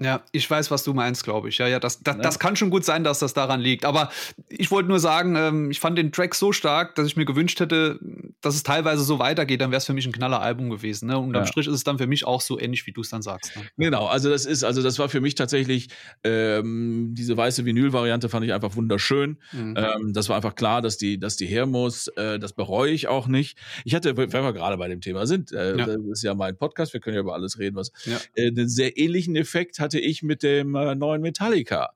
[0.00, 1.58] Ja, ich weiß, was du meinst, glaube ich.
[1.58, 2.22] Ja, ja, das, das, ja.
[2.22, 3.84] das kann schon gut sein, dass das daran liegt.
[3.84, 4.10] Aber
[4.48, 7.60] ich wollte nur sagen, ähm, ich fand den Track so stark, dass ich mir gewünscht
[7.60, 8.00] hätte,
[8.40, 9.60] dass es teilweise so weitergeht.
[9.60, 11.06] Dann wäre es für mich ein knaller Album gewesen.
[11.08, 11.18] Ne?
[11.18, 11.46] Und am ja.
[11.46, 13.56] Strich ist es dann für mich auch so ähnlich, wie du es dann sagst.
[13.56, 13.62] Ne?
[13.76, 15.88] Genau, also das ist, also das war für mich tatsächlich
[16.24, 19.38] ähm, diese weiße Vinyl-Variante fand ich einfach wunderschön.
[19.52, 19.76] Mhm.
[19.76, 22.08] Ähm, das war einfach klar, dass die, dass die her muss.
[22.08, 23.56] Äh, das bereue ich auch nicht.
[23.84, 25.86] Ich hatte, wenn wir gerade bei dem Thema sind, äh, ja.
[25.86, 27.92] das ist ja mein Podcast, wir können ja über alles reden, was
[28.34, 31.92] äh, einen sehr ähnlichen Effekt hat hatte ich mit dem äh, neuen Metallica.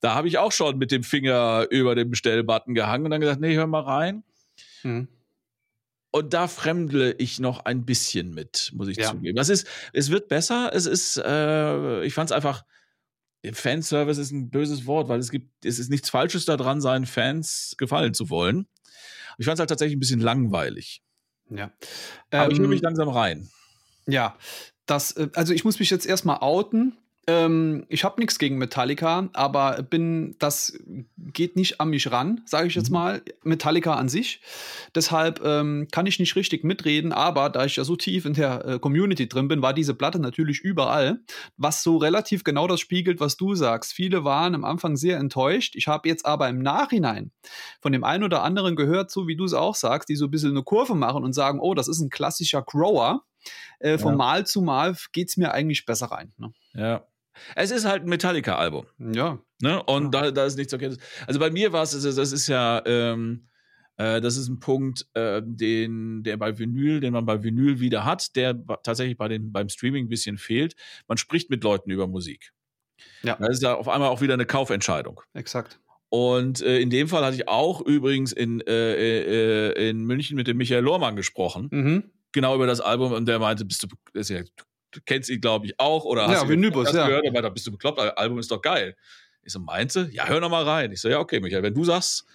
[0.00, 3.40] Da habe ich auch schon mit dem Finger über den Bestellbutton gehangen und dann gesagt,
[3.40, 4.22] nee, hör mal rein.
[4.82, 5.08] Mhm.
[6.10, 9.10] Und da fremdle ich noch ein bisschen mit, muss ich ja.
[9.10, 9.34] zugeben.
[9.34, 10.70] Das ist, es wird besser.
[10.74, 12.64] Es ist, äh, ich fand es einfach,
[13.52, 17.74] Fanservice ist ein böses Wort, weil es gibt, es ist nichts Falsches daran, seinen Fans
[17.78, 18.68] gefallen zu wollen.
[19.38, 21.02] Ich fand es halt tatsächlich ein bisschen langweilig.
[21.50, 21.72] Ja.
[22.30, 23.48] Aber ähm, ich nehme mich langsam rein.
[24.06, 24.36] Ja,
[24.86, 26.96] das, äh, also ich muss mich jetzt erstmal outen.
[27.28, 30.76] Ähm, ich habe nichts gegen Metallica, aber bin, das
[31.16, 32.94] geht nicht an mich ran, sage ich jetzt mhm.
[32.94, 33.22] mal.
[33.44, 34.40] Metallica an sich.
[34.94, 38.64] Deshalb ähm, kann ich nicht richtig mitreden, aber da ich ja so tief in der
[38.64, 41.20] äh, Community drin bin, war diese Platte natürlich überall,
[41.56, 43.92] was so relativ genau das spiegelt, was du sagst.
[43.92, 45.76] Viele waren am Anfang sehr enttäuscht.
[45.76, 47.30] Ich habe jetzt aber im Nachhinein
[47.80, 50.30] von dem einen oder anderen gehört, so wie du es auch sagst, die so ein
[50.32, 53.22] bisschen eine Kurve machen und sagen, oh, das ist ein klassischer Grower.
[53.80, 54.16] Äh, von ja.
[54.16, 56.32] Mal zu Mal geht es mir eigentlich besser rein.
[56.38, 56.52] Ne?
[56.74, 57.04] Ja,
[57.56, 58.86] es ist halt ein Metallica-Album.
[58.98, 59.38] Ja.
[59.60, 59.82] Ne?
[59.84, 60.22] Und ja.
[60.22, 60.96] Da, da ist nichts okay.
[61.26, 63.48] Also bei mir war es, das ist ja, ähm,
[63.96, 68.04] äh, das ist ein Punkt, äh, den, der bei Vinyl, den man bei Vinyl wieder
[68.04, 70.74] hat, der tatsächlich bei den, beim Streaming ein bisschen fehlt.
[71.08, 72.52] Man spricht mit Leuten über Musik.
[73.22, 73.36] Ja.
[73.36, 75.20] Das ist ja auf einmal auch wieder eine Kaufentscheidung.
[75.34, 75.78] Exakt.
[76.08, 80.46] Und äh, in dem Fall hatte ich auch übrigens in, äh, äh, in München mit
[80.46, 81.68] dem Michael Lohrmann gesprochen.
[81.70, 82.10] Mhm.
[82.32, 83.88] Genau über das Album und der meinte, bist du,
[84.34, 84.64] ja du
[85.06, 86.04] kennst ihn, glaube ich, auch.
[86.04, 87.06] Oder hast ja, du das ja.
[87.06, 87.26] gehört?
[87.26, 88.96] Aber da bist du bekloppt, das Album ist doch geil.
[89.44, 90.92] Ich so, meinte, ja, hör noch mal rein.
[90.92, 92.26] Ich so, ja, okay, Michael, wenn du sagst,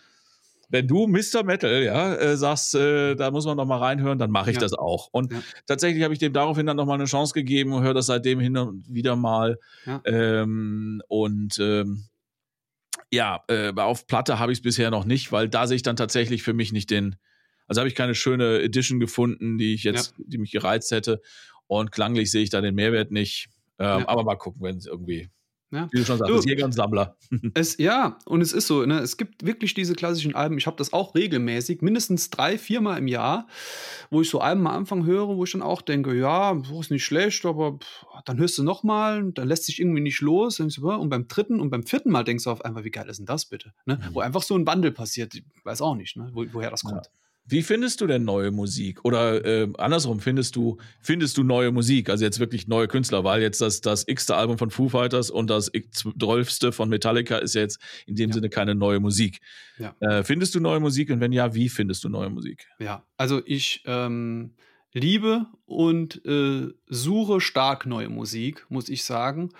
[0.69, 1.43] wenn du Mr.
[1.43, 4.61] Metal, ja, äh, sagst, äh, da muss man noch mal reinhören, dann mache ich ja.
[4.61, 5.07] das auch.
[5.11, 5.41] Und ja.
[5.65, 8.39] tatsächlich habe ich dem daraufhin dann noch mal eine Chance gegeben und höre das seitdem
[8.39, 9.59] hin und wieder mal.
[9.85, 10.01] Ja.
[10.05, 12.07] Ähm, und ähm,
[13.11, 15.95] ja, äh, auf Platte habe ich es bisher noch nicht, weil da sehe ich dann
[15.95, 17.15] tatsächlich für mich nicht den,
[17.67, 21.21] also habe ich keine schöne Edition gefunden, die ich jetzt, die mich gereizt hätte.
[21.67, 23.49] Und klanglich sehe ich da den Mehrwert nicht.
[23.79, 24.07] Ähm, ja.
[24.07, 25.29] Aber mal gucken, wenn es irgendwie
[25.69, 25.89] ja.
[25.91, 27.17] Wie du schon sagst, du, Jäger und Sammler.
[27.53, 30.77] es, ja, und es ist so, ne, es gibt wirklich diese klassischen Alben, ich habe
[30.77, 33.47] das auch regelmäßig, mindestens drei, viermal im Jahr,
[34.09, 37.03] wo ich so Alben am Anfang höre, wo ich dann auch denke, ja, ist nicht
[37.03, 40.59] schlecht, aber pff, dann hörst du nochmal, dann lässt sich irgendwie nicht los.
[40.59, 43.25] Und beim dritten und beim vierten Mal denkst du auf einmal, wie geil ist denn
[43.25, 43.73] das bitte?
[43.85, 43.97] Ne?
[43.97, 44.15] Mhm.
[44.15, 47.09] Wo einfach so ein Wandel passiert, ich weiß auch nicht, ne, wo, woher das kommt.
[47.49, 49.05] Wie findest du denn neue Musik?
[49.05, 52.09] Oder äh, andersrum, findest du, findest du neue Musik?
[52.09, 55.49] Also jetzt wirklich neue Künstler, weil jetzt das, das x-te Album von Foo Fighters und
[55.49, 56.73] das x-12.
[56.73, 58.33] von Metallica ist ja jetzt in dem ja.
[58.33, 59.39] Sinne keine neue Musik.
[59.77, 59.95] Ja.
[60.01, 62.67] Äh, findest du neue Musik und wenn ja, wie findest du neue Musik?
[62.79, 64.55] Ja, also ich ähm,
[64.93, 69.51] liebe und äh, suche stark neue Musik, muss ich sagen.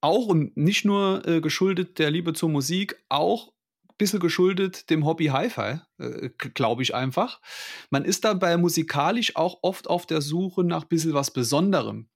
[0.00, 3.52] Auch und nicht nur äh, geschuldet der Liebe zur Musik, auch
[4.00, 7.40] bisschen geschuldet dem Hobby Hi-Fi, äh, glaube ich einfach.
[7.90, 12.08] Man ist dabei musikalisch auch oft auf der Suche nach ein bisschen was Besonderem.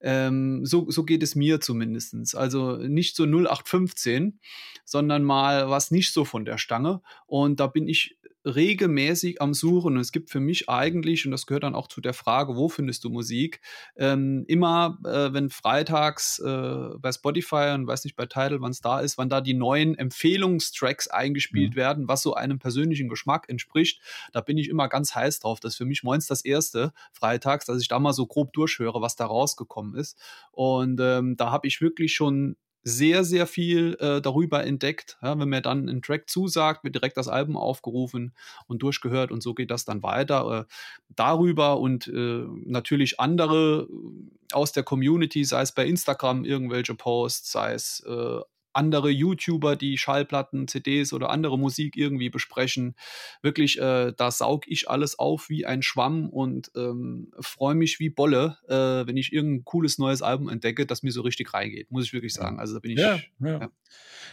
[0.00, 2.34] Ähm, so, so geht es mir zumindest.
[2.34, 4.40] Also nicht so 0815,
[4.84, 7.02] sondern mal was nicht so von der Stange.
[7.26, 8.16] Und da bin ich
[8.46, 9.94] regelmäßig am Suchen.
[9.94, 12.68] Und es gibt für mich eigentlich, und das gehört dann auch zu der Frage, wo
[12.68, 13.60] findest du Musik,
[13.96, 18.80] ähm, immer, äh, wenn freitags äh, bei Spotify und weiß nicht bei Tidal, wann es
[18.80, 21.76] da ist, wann da die neuen Empfehlungstracks eingespielt mhm.
[21.76, 24.00] werden, was so einem persönlichen Geschmack entspricht,
[24.32, 25.58] da bin ich immer ganz heiß drauf.
[25.60, 29.00] Das ist für mich moins das erste freitags, dass ich da mal so grob durchhöre,
[29.00, 30.16] was da rausgekommen ist.
[30.52, 32.56] Und ähm, da habe ich wirklich schon
[32.88, 35.18] sehr, sehr viel äh, darüber entdeckt.
[35.20, 38.32] Ja, wenn mir dann ein Track zusagt, wird direkt das Album aufgerufen
[38.68, 40.60] und durchgehört und so geht das dann weiter.
[40.60, 40.72] Äh,
[41.08, 47.50] darüber und äh, natürlich andere äh, aus der Community, sei es bei Instagram irgendwelche Posts,
[47.50, 48.40] sei es äh,
[48.76, 52.94] andere YouTuber, die Schallplatten, CDs oder andere Musik irgendwie besprechen.
[53.42, 58.10] Wirklich, äh, da saug ich alles auf wie ein Schwamm und ähm, freue mich wie
[58.10, 62.04] Bolle, äh, wenn ich irgendein cooles neues Album entdecke, das mir so richtig reingeht, muss
[62.04, 62.58] ich wirklich sagen.
[62.60, 62.98] Also da bin ich.
[62.98, 63.60] Ja, ja.
[63.60, 63.70] ja.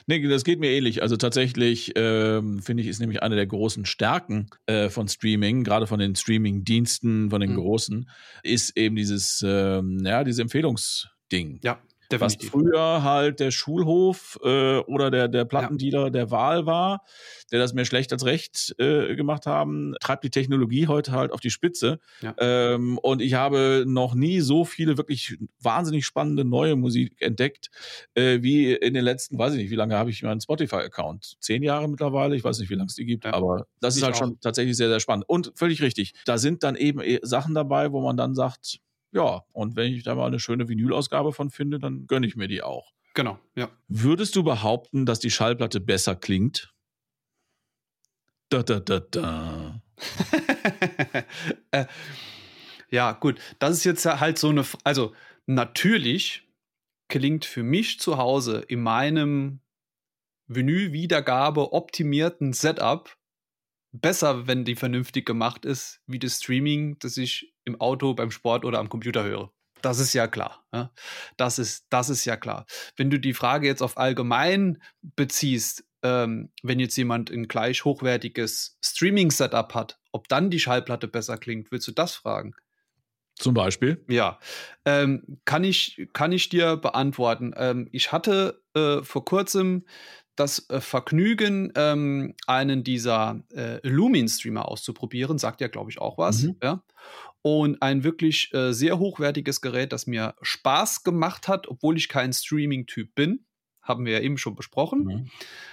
[0.08, 1.02] Nee, das geht mir ähnlich.
[1.02, 5.88] Also tatsächlich ähm, finde ich, ist nämlich eine der großen Stärken äh, von Streaming, gerade
[5.88, 7.56] von den Streaming-Diensten, von den mhm.
[7.56, 8.10] großen,
[8.44, 11.60] ist eben dieses, ähm, ja, dieses Empfehlungsding.
[11.64, 11.82] Ja.
[12.20, 12.54] Definitiv.
[12.54, 16.10] Was früher halt der Schulhof äh, oder der, der Plattendealer ja.
[16.10, 17.04] der Wahl war,
[17.52, 21.40] der das mehr schlecht als recht äh, gemacht haben, treibt die Technologie heute halt auf
[21.40, 22.00] die Spitze.
[22.22, 22.36] Ja.
[22.40, 27.70] Ähm, und ich habe noch nie so viele wirklich wahnsinnig spannende neue Musik entdeckt,
[28.16, 31.38] äh, wie in den letzten, weiß ich nicht, wie lange habe ich meinen Spotify-Account?
[31.40, 33.34] Zehn Jahre mittlerweile, ich weiß nicht, wie lange es die gibt, ja.
[33.34, 34.20] aber das ich ist halt auch.
[34.20, 35.26] schon tatsächlich sehr, sehr spannend.
[35.28, 36.14] Und völlig richtig.
[36.26, 38.80] Da sind dann eben äh, Sachen dabei, wo man dann sagt,
[39.14, 42.48] ja, und wenn ich da mal eine schöne Vinylausgabe von finde, dann gönne ich mir
[42.48, 42.94] die auch.
[43.14, 43.70] Genau, ja.
[43.88, 46.74] Würdest du behaupten, dass die Schallplatte besser klingt?
[48.50, 49.82] Da, da, da, da.
[51.72, 51.86] äh,
[52.90, 53.40] ja, gut.
[53.60, 54.66] Das ist jetzt halt so eine.
[54.84, 55.14] Also,
[55.46, 56.48] natürlich
[57.08, 59.60] klingt für mich zu Hause in meinem
[60.48, 63.16] Vinyl-Wiedergabe optimierten Setup
[63.92, 68.66] besser, wenn die vernünftig gemacht ist, wie das Streaming, das ich im Auto, beim Sport
[68.66, 69.52] oder am Computer höre.
[69.82, 70.66] Das ist ja klar.
[70.74, 70.92] Ja?
[71.38, 72.66] Das, ist, das ist ja klar.
[72.96, 78.78] Wenn du die Frage jetzt auf allgemein beziehst, ähm, wenn jetzt jemand ein gleich hochwertiges
[78.82, 82.56] Streaming-Setup hat, ob dann die Schallplatte besser klingt, willst du das fragen?
[83.36, 84.04] Zum Beispiel?
[84.08, 84.40] Ja,
[84.86, 87.54] ähm, kann, ich, kann ich dir beantworten.
[87.58, 89.86] Ähm, ich hatte äh, vor kurzem
[90.36, 96.44] das äh, Vergnügen, ähm, einen dieser äh, Lumin-Streamer auszuprobieren, sagt ja, glaube ich, auch was.
[96.44, 96.56] Mhm.
[96.62, 96.84] Ja?
[97.44, 102.34] Und ein wirklich äh, sehr hochwertiges Gerät, das mir Spaß gemacht hat, obwohl ich kein
[102.34, 103.46] Streaming-Typ bin.
[103.82, 105.04] Haben wir ja eben schon besprochen.
[105.04, 105.32] Mhm.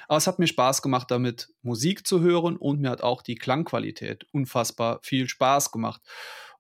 [0.09, 3.37] Aber es hat mir Spaß gemacht, damit Musik zu hören und mir hat auch die
[3.37, 6.03] Klangqualität unfassbar viel Spaß gemacht.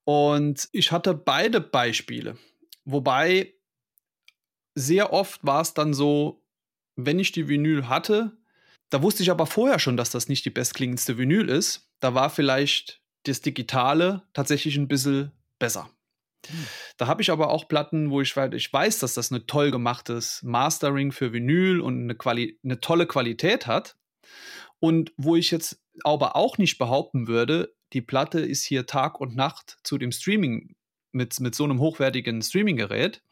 [0.04, 2.38] Und ich hatte beide Beispiele.
[2.84, 3.54] Wobei
[4.76, 6.44] sehr oft war es dann so,
[6.94, 8.38] wenn ich die Vinyl hatte,
[8.90, 11.90] da wusste ich aber vorher schon, dass das nicht die bestklingendste Vinyl ist.
[12.00, 15.90] Da war vielleicht das Digitale tatsächlich ein bisschen besser.
[16.46, 16.66] Hm.
[16.96, 20.42] Da habe ich aber auch Platten, wo ich, ich weiß, dass das eine toll gemachtes
[20.42, 23.96] Mastering für Vinyl und eine, Quali eine tolle Qualität hat.
[24.78, 29.36] Und wo ich jetzt aber auch nicht behaupten würde, die Platte ist hier Tag und
[29.36, 30.74] Nacht zu dem Streaming
[31.12, 33.22] mit, mit so einem hochwertigen Streaming-Gerät,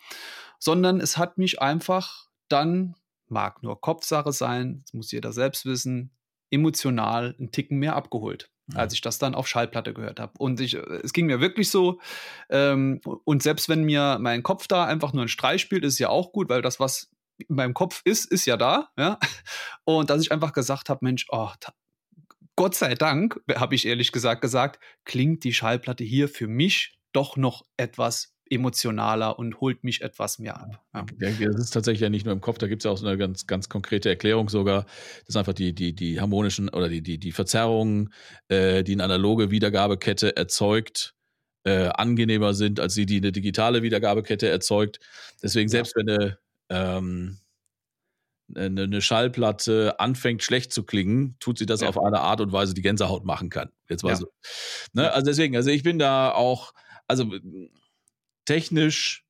[0.58, 2.94] sondern es hat mich einfach dann
[3.28, 6.10] mag nur Kopfsache sein, das muss jeder selbst wissen,
[6.50, 8.50] emotional einen Ticken mehr abgeholt.
[8.74, 10.32] Als ich das dann auf Schallplatte gehört habe.
[10.38, 12.00] Und ich, es ging mir wirklich so.
[12.50, 16.08] Ähm, und selbst wenn mir mein Kopf da einfach nur ein Streich spielt, ist ja
[16.08, 18.90] auch gut, weil das, was in meinem Kopf ist, ist ja da.
[18.98, 19.18] Ja?
[19.84, 21.50] Und dass ich einfach gesagt habe, Mensch, oh,
[22.56, 27.36] Gott sei Dank, habe ich ehrlich gesagt gesagt, klingt die Schallplatte hier für mich doch
[27.36, 30.60] noch etwas emotionaler und holt mich etwas mehr
[30.92, 31.10] ab.
[31.20, 31.30] Ja.
[31.30, 33.16] Das ist tatsächlich ja nicht nur im Kopf, da gibt es ja auch so eine
[33.16, 34.86] ganz, ganz konkrete Erklärung sogar,
[35.26, 38.12] dass einfach die, die, die harmonischen oder die, die, die Verzerrungen,
[38.48, 41.14] äh, die eine analoge Wiedergabekette erzeugt,
[41.64, 45.00] äh, angenehmer sind, als die, die eine digitale Wiedergabekette erzeugt.
[45.42, 46.02] Deswegen, selbst ja.
[46.02, 46.38] wenn eine,
[46.70, 47.38] ähm,
[48.54, 51.88] eine, eine Schallplatte anfängt schlecht zu klingen, tut sie das ja.
[51.88, 53.70] auf eine Art und Weise, die Gänsehaut machen kann.
[53.88, 54.26] Jetzt mal so.
[54.92, 55.12] Ne?
[55.12, 56.72] Also deswegen, also ich bin da auch,
[57.06, 57.30] also
[58.48, 59.24] technisch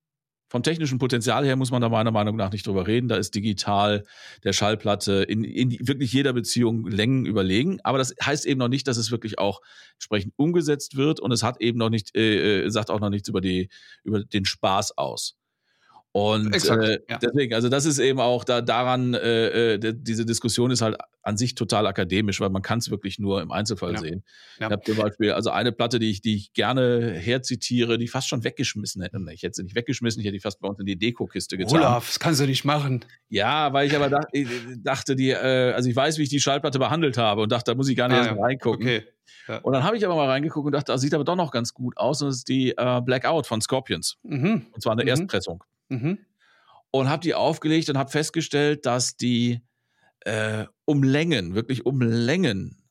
[0.50, 3.08] vom technischen Potenzial her muss man da meiner Meinung nach nicht drüber reden.
[3.08, 4.06] Da ist digital
[4.44, 7.80] der Schallplatte in, in wirklich jeder Beziehung Längen überlegen.
[7.82, 9.60] Aber das heißt eben noch nicht, dass es wirklich auch
[9.94, 13.28] entsprechend umgesetzt wird und es hat eben noch nicht, äh, äh sagt auch noch nichts
[13.28, 13.68] über die,
[14.04, 15.36] über den Spaß aus.
[16.18, 17.18] Und Exakt, äh, ja.
[17.18, 21.36] deswegen, also das ist eben auch da daran, äh, äh diese Diskussion ist halt an
[21.36, 23.98] sich total akademisch, weil man kann es wirklich nur im Einzelfall ja.
[24.00, 24.24] sehen.
[24.58, 24.66] Ja.
[24.66, 28.28] Ich habe zum Beispiel, also eine Platte, die ich, die ich gerne herzitiere, die fast
[28.28, 29.18] schon weggeschmissen hätte.
[29.32, 31.78] Ich hätte sie nicht weggeschmissen, ich hätte die fast bei uns in die Deko-Kiste getan.
[31.78, 33.04] Olaf, das kannst du nicht machen.
[33.28, 34.24] Ja, weil ich aber dach,
[34.78, 37.74] dachte, die, äh, also ich weiß, wie ich die Schallplatte behandelt habe und dachte, da
[37.76, 38.82] muss ich gar nicht ah, erst reingucken.
[38.82, 39.04] Okay.
[39.46, 39.58] Ja.
[39.58, 41.74] Und dann habe ich aber mal reingeguckt und dachte, das sieht aber doch noch ganz
[41.74, 42.22] gut aus.
[42.22, 44.16] Und das ist die äh, Blackout von Scorpions.
[44.22, 44.66] Mhm.
[44.72, 45.08] Und zwar eine mhm.
[45.08, 45.64] Erstpressung.
[45.88, 46.18] Mhm.
[46.90, 49.62] Und habe die aufgelegt und habe festgestellt, dass die
[50.20, 52.82] äh, um Längen, wirklich um Längen,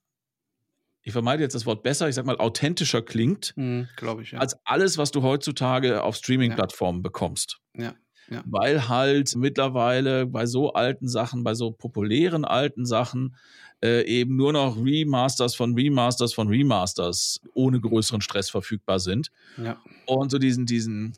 [1.01, 3.87] ich vermeide jetzt das Wort besser, ich sag mal authentischer klingt, mhm,
[4.21, 4.39] ich, ja.
[4.39, 7.03] als alles, was du heutzutage auf Streaming-Plattformen ja.
[7.03, 7.59] bekommst.
[7.75, 7.95] Ja.
[8.29, 8.43] Ja.
[8.45, 13.35] Weil halt mittlerweile bei so alten Sachen, bei so populären alten Sachen,
[13.83, 19.31] äh, eben nur noch Remasters von Remasters von Remasters ohne größeren Stress verfügbar sind.
[19.57, 19.77] Ja.
[20.05, 21.13] Und so diesen, diesen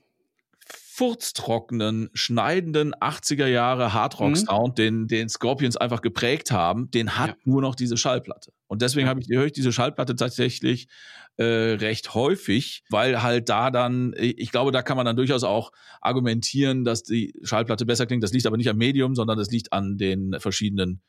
[0.99, 4.75] furztrockenen, schneidenden 80er Jahre Hardrock-Sound, mhm.
[4.75, 7.35] den, den Scorpions einfach geprägt haben, den hat ja.
[7.45, 8.51] nur noch diese Schallplatte.
[8.67, 9.09] Und deswegen ja.
[9.09, 10.89] habe ich, höre ich diese Schallplatte tatsächlich
[11.38, 15.71] äh, recht häufig, weil halt da dann, ich glaube, da kann man dann durchaus auch
[16.01, 18.21] argumentieren, dass die Schallplatte besser klingt.
[18.21, 21.01] Das liegt aber nicht am Medium, sondern das liegt an den verschiedenen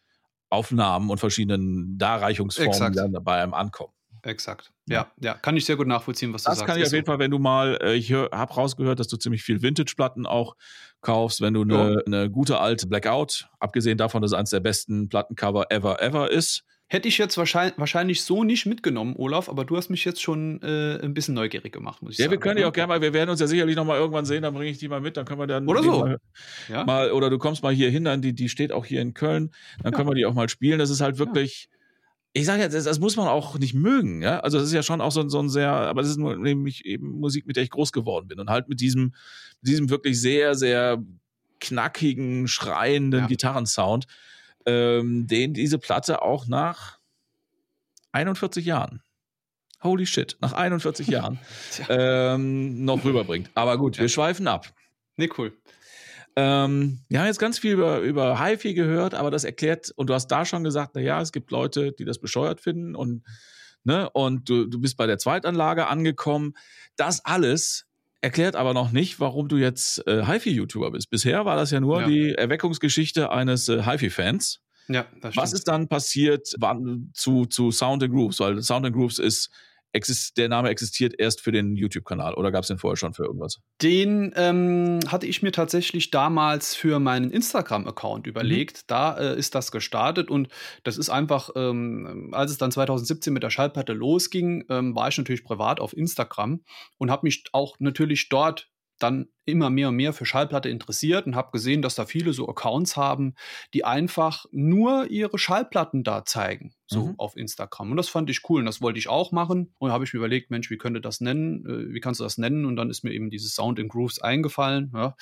[0.51, 2.95] Aufnahmen und verschiedenen Darreichungsformen, Exakt.
[2.95, 3.93] die dann bei einem ankommen.
[4.23, 4.73] Exakt.
[4.87, 6.63] Ja, ja, kann ich sehr gut nachvollziehen, was das du sagst.
[6.63, 9.17] Das kann ich auf jeden Fall, wenn du mal, äh, ich habe rausgehört, dass du
[9.17, 10.57] ziemlich viel Vintage-Platten auch
[11.01, 12.03] kaufst, wenn du eine, oh.
[12.07, 16.65] eine gute alte Blackout, abgesehen davon, dass es eines der besten Plattencover ever, ever ist.
[16.93, 20.61] Hätte ich jetzt wahrscheinlich, wahrscheinlich so nicht mitgenommen, Olaf, aber du hast mich jetzt schon
[20.61, 22.33] äh, ein bisschen neugierig gemacht, muss ich ja, sagen.
[22.33, 24.25] Ja, wir können die auch gerne mal, wir werden uns ja sicherlich noch mal irgendwann
[24.25, 25.69] sehen, dann bringe ich die mal mit, dann können wir dann.
[25.69, 26.01] Oder so.
[26.01, 26.19] Mal,
[26.69, 26.85] ja.
[26.85, 29.53] mal, oder du kommst mal hier hin, dann die, die steht auch hier in Köln,
[29.85, 29.97] dann ja.
[29.97, 30.81] können wir die auch mal spielen.
[30.81, 31.69] Das ist halt wirklich.
[32.35, 34.41] Ja ich sage jetzt, das, muss man auch nicht mögen, ja.
[34.41, 36.85] Also das ist ja schon auch so, so ein sehr, aber das ist nur nämlich
[36.85, 38.39] eben Musik, mit der ich groß geworden bin.
[38.39, 39.15] Und halt mit diesem,
[39.61, 41.03] mit diesem wirklich sehr, sehr
[41.61, 43.27] knackigen, schreienden ja.
[43.27, 44.07] Gitarrensound,
[44.65, 46.99] ähm, den diese Platte auch nach
[48.13, 49.03] 41 Jahren,
[49.83, 51.41] holy shit, nach 41 Jahren
[51.89, 53.51] ähm, noch rüberbringt.
[53.55, 54.03] Aber gut, ja.
[54.03, 54.73] wir schweifen ab.
[55.17, 55.53] Nee, cool.
[56.37, 60.15] Ähm, wir haben jetzt ganz viel über, über HiFi gehört, aber das erklärt, und du
[60.15, 63.25] hast da schon gesagt, na ja, es gibt Leute, die das bescheuert finden und,
[63.85, 66.55] ne, und du, du bist bei der Zweitanlage angekommen.
[66.97, 67.87] Das alles
[68.21, 71.11] erklärt aber noch nicht, warum du jetzt äh, HiFi-YouTuber bist.
[71.11, 72.07] Bisher war das ja nur ja.
[72.07, 74.61] die Erweckungsgeschichte eines äh, HiFi-Fans.
[74.89, 75.37] Ja, das stimmt.
[75.37, 78.41] Was ist dann passiert wann, zu, zu Sound and Grooves?
[78.41, 79.51] Weil Sound and Grooves ist
[80.37, 83.61] der Name existiert erst für den YouTube-Kanal oder gab es den vorher schon für irgendwas?
[83.83, 88.79] Den ähm, hatte ich mir tatsächlich damals für meinen Instagram-Account überlegt.
[88.79, 88.83] Mhm.
[88.87, 90.49] Da äh, ist das gestartet und
[90.85, 95.19] das ist einfach, ähm, als es dann 2017 mit der Schallplatte losging, ähm, war ich
[95.19, 96.63] natürlich privat auf Instagram
[96.99, 101.37] und habe mich auch natürlich dort dann immer mehr und mehr für Schallplatte interessiert und
[101.37, 103.35] habe gesehen, dass da viele so Accounts haben,
[103.75, 107.15] die einfach nur ihre Schallplatten da zeigen so mhm.
[107.19, 107.93] auf Instagram.
[107.93, 109.73] Und das fand ich cool und das wollte ich auch machen.
[109.79, 111.65] Und da habe ich mir überlegt, Mensch, wie könnte das nennen?
[111.65, 112.65] Äh, wie kannst du das nennen?
[112.65, 114.91] Und dann ist mir eben dieses Sound in Grooves eingefallen.
[114.93, 115.15] Ja,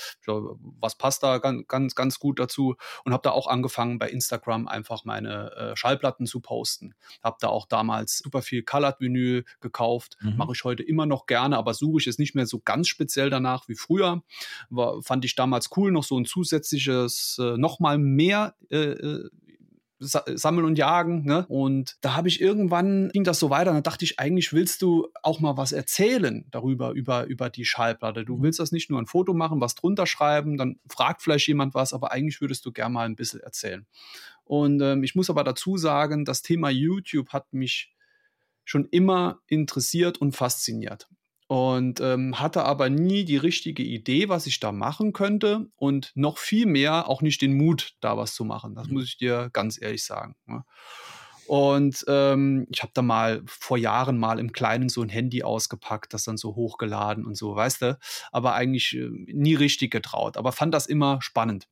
[0.81, 2.77] was passt da ganz, ganz, ganz gut dazu?
[3.05, 6.95] Und habe da auch angefangen, bei Instagram einfach meine äh, Schallplatten zu posten.
[7.23, 10.17] Habe da auch damals super viel Colored-Vinyl gekauft.
[10.21, 10.37] Mhm.
[10.37, 13.29] Mache ich heute immer noch gerne, aber suche ich es nicht mehr so ganz speziell
[13.29, 14.18] danach wie früher.
[14.71, 19.29] War, fand ich damals cool, noch so ein zusätzliches, äh, nochmal mehr äh, äh
[20.01, 21.25] sammeln und jagen.
[21.25, 21.45] Ne?
[21.49, 25.09] Und da habe ich irgendwann, ging das so weiter, dann dachte ich, eigentlich willst du
[25.23, 28.25] auch mal was erzählen darüber, über, über die Schallplatte.
[28.25, 28.43] Du mhm.
[28.43, 31.93] willst das nicht nur ein Foto machen, was drunter schreiben, dann fragt vielleicht jemand was,
[31.93, 33.87] aber eigentlich würdest du gerne mal ein bisschen erzählen.
[34.45, 37.95] Und ähm, ich muss aber dazu sagen, das Thema YouTube hat mich
[38.65, 41.09] schon immer interessiert und fasziniert
[41.49, 46.37] und ähm, hatte aber nie die richtige Idee, was ich da machen könnte und noch
[46.37, 48.75] viel mehr auch nicht den Mut, da was zu machen.
[48.75, 48.95] Das mhm.
[48.95, 50.37] muss ich dir ganz ehrlich sagen.
[50.47, 50.63] Ne?
[51.47, 56.13] Und ähm, ich habe da mal vor Jahren mal im Kleinen so ein Handy ausgepackt,
[56.13, 57.99] das dann so hochgeladen und so, weißt du,
[58.31, 61.67] aber eigentlich äh, nie richtig getraut, aber fand das immer spannend.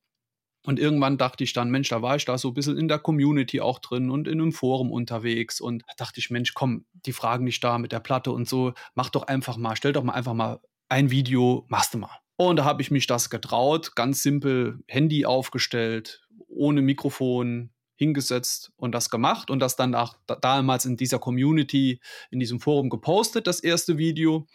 [0.67, 2.99] Und irgendwann dachte ich dann, Mensch, da war ich da so ein bisschen in der
[2.99, 5.61] Community auch drin und in einem Forum unterwegs.
[5.61, 8.75] Und da dachte ich, Mensch, komm, die fragen dich da mit der Platte und so,
[8.97, 12.19] mach doch einfach mal, stell doch mal einfach mal ein Video, machst du mal.
[12.37, 18.93] Und da habe ich mich das getraut, ganz simpel Handy aufgestellt, ohne Mikrofon hingesetzt und
[18.93, 23.61] das gemacht und das dann auch damals in dieser Community, in diesem Forum gepostet, das
[23.61, 24.49] erste Video.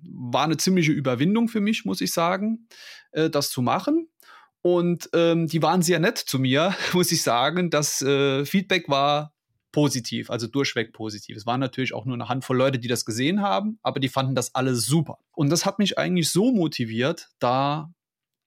[0.00, 2.68] War eine ziemliche Überwindung für mich, muss ich sagen,
[3.10, 4.08] äh, das zu machen.
[4.62, 7.70] Und ähm, die waren sehr nett zu mir, muss ich sagen.
[7.70, 9.32] Das äh, Feedback war
[9.72, 11.36] positiv, also durchweg positiv.
[11.36, 14.34] Es waren natürlich auch nur eine Handvoll Leute, die das gesehen haben, aber die fanden
[14.34, 15.18] das alle super.
[15.32, 17.92] Und das hat mich eigentlich so motiviert, da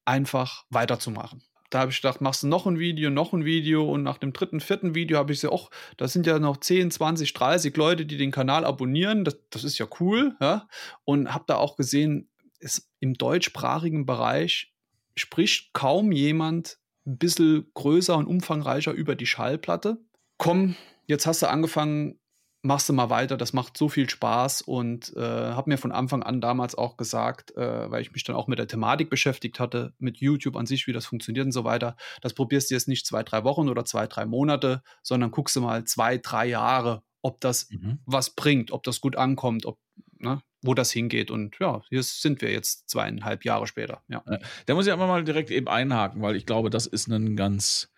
[0.05, 1.41] einfach weiterzumachen
[1.73, 4.31] da habe ich gedacht, machst du noch ein Video, noch ein Video und nach dem
[4.31, 8.05] dritten, vierten Video habe ich sie auch, das sind ja noch 10, 20, 30 Leute,
[8.05, 10.67] die den Kanal abonnieren, das, das ist ja cool, ja,
[11.03, 14.72] und habe da auch gesehen, ist im deutschsprachigen Bereich
[15.15, 19.97] spricht kaum jemand ein bisschen größer und umfangreicher über die Schallplatte.
[20.37, 22.19] Komm, jetzt hast du angefangen,
[22.63, 26.23] machst du mal weiter, das macht so viel Spaß und äh, habe mir von Anfang
[26.23, 29.93] an damals auch gesagt, äh, weil ich mich dann auch mit der Thematik beschäftigt hatte,
[29.99, 33.05] mit YouTube an sich, wie das funktioniert und so weiter, das probierst du jetzt nicht
[33.05, 37.41] zwei, drei Wochen oder zwei, drei Monate, sondern guckst du mal zwei, drei Jahre, ob
[37.41, 37.99] das mhm.
[38.05, 39.77] was bringt, ob das gut ankommt, ob,
[40.19, 41.29] ne, wo das hingeht.
[41.31, 44.01] Und ja, hier sind wir jetzt zweieinhalb Jahre später.
[44.07, 44.23] Ja.
[44.65, 47.91] Da muss ich aber mal direkt eben einhaken, weil ich glaube, das ist ein ganz,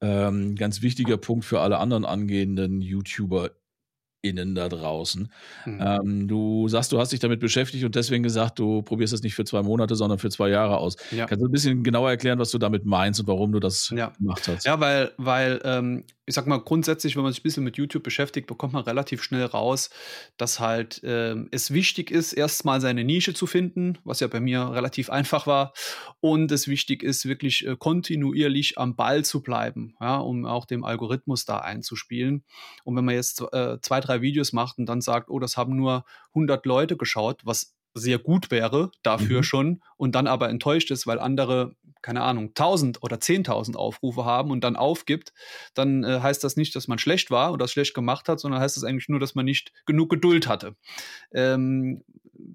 [0.00, 3.50] ähm, ganz wichtiger Punkt für alle anderen angehenden YouTuber
[4.22, 5.32] innen da draußen.
[5.64, 5.80] Mhm.
[5.80, 9.34] Ähm, du sagst, du hast dich damit beschäftigt und deswegen gesagt, du probierst es nicht
[9.34, 10.96] für zwei Monate, sondern für zwei Jahre aus.
[11.10, 11.26] Ja.
[11.26, 14.10] Kannst du ein bisschen genauer erklären, was du damit meinst und warum du das ja.
[14.18, 14.66] gemacht hast?
[14.66, 18.02] Ja, weil, weil ähm, ich sag mal, grundsätzlich, wenn man sich ein bisschen mit YouTube
[18.02, 19.88] beschäftigt, bekommt man relativ schnell raus,
[20.36, 24.72] dass halt äh, es wichtig ist, erstmal seine Nische zu finden, was ja bei mir
[24.72, 25.72] relativ einfach war.
[26.20, 30.84] Und es wichtig ist, wirklich äh, kontinuierlich am Ball zu bleiben, ja, um auch dem
[30.84, 32.44] Algorithmus da einzuspielen.
[32.84, 35.76] Und wenn man jetzt äh, zwei, drei Videos macht und dann sagt, oh, das haben
[35.76, 39.44] nur 100 Leute geschaut, was sehr gut wäre dafür mhm.
[39.44, 44.50] schon und dann aber enttäuscht ist, weil andere, keine Ahnung, 1000 oder 10.000 Aufrufe haben
[44.50, 45.32] und dann aufgibt,
[45.74, 48.76] dann äh, heißt das nicht, dass man schlecht war oder schlecht gemacht hat, sondern heißt
[48.76, 50.76] das eigentlich nur, dass man nicht genug Geduld hatte.
[51.32, 52.04] Ähm,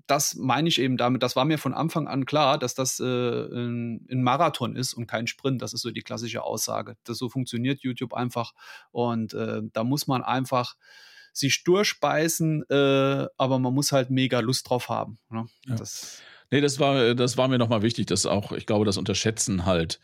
[0.08, 3.04] das meine ich eben damit, das war mir von Anfang an klar, dass das äh,
[3.04, 5.62] ein, ein, Marathon ist und kein Sprint.
[5.62, 6.96] Das ist so die klassische Aussage.
[7.04, 8.54] Das so funktioniert YouTube einfach
[8.92, 10.76] und äh, da muss man einfach
[11.34, 15.18] sich durchbeißen, äh, aber man muss halt mega Lust drauf haben.
[15.30, 15.46] Ne?
[15.68, 15.76] Ja.
[15.76, 16.22] Das
[16.52, 20.00] nee, das war, das war mir nochmal wichtig, dass auch, ich glaube, das unterschätzen halt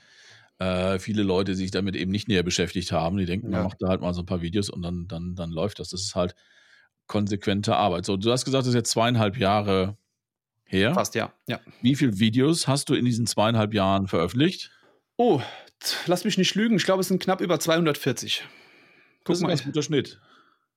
[0.58, 3.18] äh, viele Leute sich damit eben nicht näher beschäftigt haben.
[3.18, 3.60] Die denken, ja.
[3.60, 5.90] man macht da halt mal so ein paar Videos und dann, dann, dann läuft das.
[5.90, 6.36] Das ist halt
[7.08, 8.06] konsequente Arbeit.
[8.06, 9.98] So, du hast gesagt, das ist jetzt zweieinhalb Jahre
[10.66, 10.94] her.
[10.94, 11.34] Fast, ja.
[11.48, 11.60] ja.
[11.82, 14.72] Wie viele Videos hast du in diesen zweieinhalb Jahren veröffentlicht?
[15.18, 15.42] Oh,
[16.06, 16.76] lass mich nicht lügen.
[16.76, 18.44] Ich glaube, es sind knapp über 240.
[19.24, 19.48] Guck das ist mal.
[19.48, 20.20] ein ganz guter Schnitt.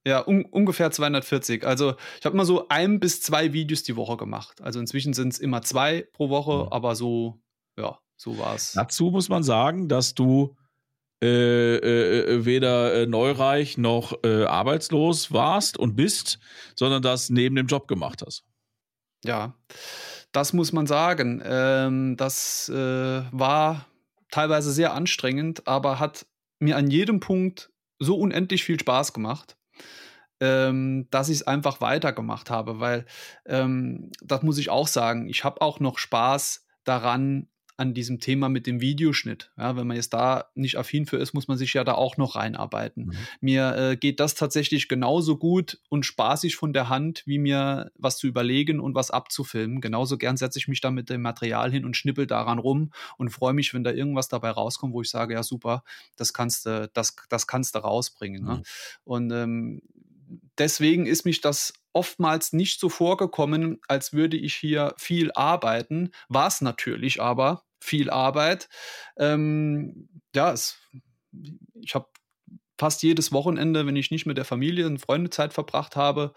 [0.04, 1.64] Ja, un ungefähr 240.
[1.64, 4.60] Also ich habe immer so ein bis zwei Videos die Woche gemacht.
[4.60, 6.72] Also inzwischen sind es immer zwei pro Woche, mhm.
[6.72, 7.40] aber so,
[7.78, 8.72] ja, so war es.
[8.72, 10.56] Dazu muss man sagen, dass du
[11.22, 16.40] äh, äh, äh weder äh, neureich noch äh, arbeitslos warst und bist,
[16.74, 18.44] sondern das neben dem Job gemacht hast.
[19.24, 19.54] Ja,
[20.32, 21.40] das muss man sagen.
[21.44, 23.86] Ähm, das äh, war
[24.32, 26.26] teilweise sehr anstrengend, aber hat
[26.58, 29.56] mir an jedem Punkt so unendlich viel Spaß gemacht
[30.42, 33.06] ähm, dass ich es einfach weitergemacht habe, weil
[33.46, 37.46] ähm, das muss ich auch sagen, ich habe auch noch Spaß daran,
[37.82, 39.50] an diesem Thema mit dem Videoschnitt.
[39.56, 42.16] Ja, wenn man jetzt da nicht affin für ist, muss man sich ja da auch
[42.16, 43.06] noch reinarbeiten.
[43.06, 43.12] Mhm.
[43.40, 48.18] Mir äh, geht das tatsächlich genauso gut und spaßig von der Hand, wie mir was
[48.18, 49.80] zu überlegen und was abzufilmen.
[49.80, 53.30] Genauso gern setze ich mich da mit dem Material hin und schnippel daran rum und
[53.30, 55.82] freue mich, wenn da irgendwas dabei rauskommt, wo ich sage, ja super,
[56.16, 58.44] das kannst du, das, das kannst du rausbringen.
[58.44, 58.56] Ne?
[58.56, 58.62] Mhm.
[59.04, 59.82] Und ähm,
[60.58, 66.10] deswegen ist mich das oftmals nicht so vorgekommen, als würde ich hier viel arbeiten.
[66.28, 68.68] War es natürlich aber viel Arbeit.
[69.16, 70.78] Ähm, ja, es,
[71.74, 72.08] ich habe
[72.82, 76.34] fast jedes Wochenende, wenn ich nicht mit der Familie und Freunde Zeit verbracht habe,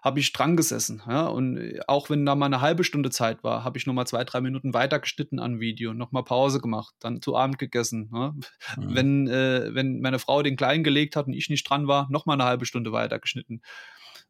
[0.00, 1.02] habe ich dran gesessen.
[1.08, 1.26] Ja?
[1.26, 4.22] Und auch wenn da mal eine halbe Stunde Zeit war, habe ich noch mal zwei,
[4.22, 8.10] drei Minuten weitergeschnitten an Video, noch mal Pause gemacht, dann zu Abend gegessen.
[8.14, 8.32] Ja?
[8.76, 8.94] Mhm.
[8.94, 12.26] Wenn, äh, wenn meine Frau den Kleinen gelegt hat und ich nicht dran war, noch
[12.26, 13.60] mal eine halbe Stunde weitergeschnitten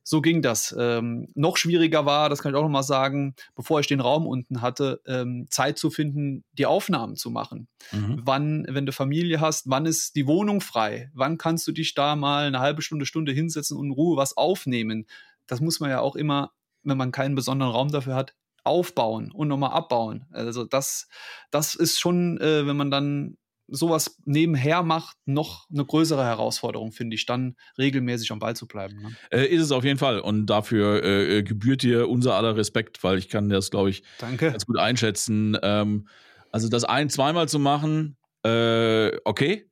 [0.09, 0.75] so ging das.
[0.79, 4.27] Ähm, noch schwieriger war, das kann ich auch noch mal sagen, bevor ich den Raum
[4.27, 7.69] unten hatte, ähm, Zeit zu finden, die Aufnahmen zu machen.
[7.93, 8.23] Mhm.
[8.25, 11.11] Wann, wenn du Familie hast, wann ist die Wohnung frei?
[11.13, 14.35] Wann kannst du dich da mal eine halbe Stunde, Stunde hinsetzen und in Ruhe was
[14.35, 15.07] aufnehmen?
[15.47, 16.53] Das muss man ja auch immer,
[16.85, 18.35] wenn man keinen besonderen Raum dafür hat,
[18.65, 20.25] aufbauen und nochmal abbauen.
[20.31, 21.07] Also das,
[21.51, 23.37] das ist schon, äh, wenn man dann
[23.69, 29.03] sowas nebenher macht, noch eine größere Herausforderung, finde ich, dann regelmäßig am Ball zu bleiben.
[29.03, 29.16] Ne?
[29.31, 30.21] Äh, ist es auf jeden Fall.
[30.21, 34.03] Und dafür äh, äh gebührt dir unser aller Respekt, weil ich kann das, glaube ich,
[34.19, 34.51] Danke.
[34.51, 35.57] ganz gut einschätzen.
[35.62, 36.09] Ähm,
[36.51, 39.66] also das ein-, zweimal zu machen, äh, okay.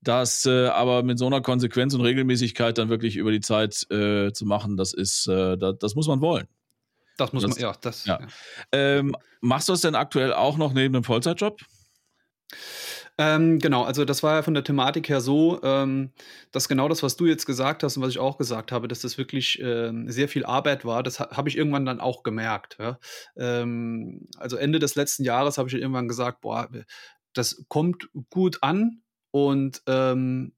[0.00, 4.32] Das äh, aber mit so einer Konsequenz und Regelmäßigkeit dann wirklich über die Zeit äh,
[4.32, 6.46] zu machen, das ist, das, das, muss man wollen.
[7.16, 8.04] Das muss das, man, ja, das.
[8.04, 8.20] Ja.
[8.20, 8.26] ja.
[8.72, 11.58] Ähm, machst du das denn aktuell auch noch neben dem Vollzeitjob?
[13.16, 16.10] Ähm, genau, also das war ja von der Thematik her so, ähm,
[16.50, 19.00] dass genau das, was du jetzt gesagt hast und was ich auch gesagt habe, dass
[19.00, 22.76] das wirklich äh, sehr viel Arbeit war, das ha habe ich irgendwann dann auch gemerkt.
[22.80, 22.98] Ja?
[23.36, 26.68] Ähm, also Ende des letzten Jahres habe ich irgendwann gesagt, boah,
[27.34, 30.52] das kommt gut an und ähm,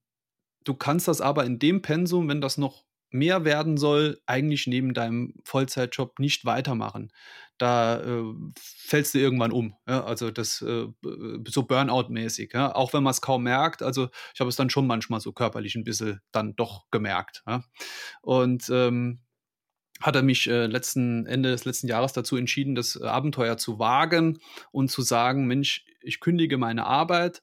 [0.64, 2.84] du kannst das aber in dem Pensum, wenn das noch
[3.16, 7.10] mehr werden soll, eigentlich neben deinem Vollzeitjob nicht weitermachen.
[7.58, 8.22] Da äh,
[8.58, 9.74] fällst du irgendwann um.
[9.88, 10.04] Ja?
[10.04, 10.86] Also das äh,
[11.48, 12.52] so Burnout-mäßig.
[12.52, 12.74] Ja?
[12.74, 13.82] Auch wenn man es kaum merkt.
[13.82, 17.42] Also ich habe es dann schon manchmal so körperlich ein bisschen dann doch gemerkt.
[17.46, 17.64] Ja?
[18.20, 19.20] Und ähm,
[20.00, 24.38] hat er mich äh, letzten Ende des letzten Jahres dazu entschieden, das Abenteuer zu wagen
[24.70, 27.42] und zu sagen, Mensch, ich kündige meine Arbeit,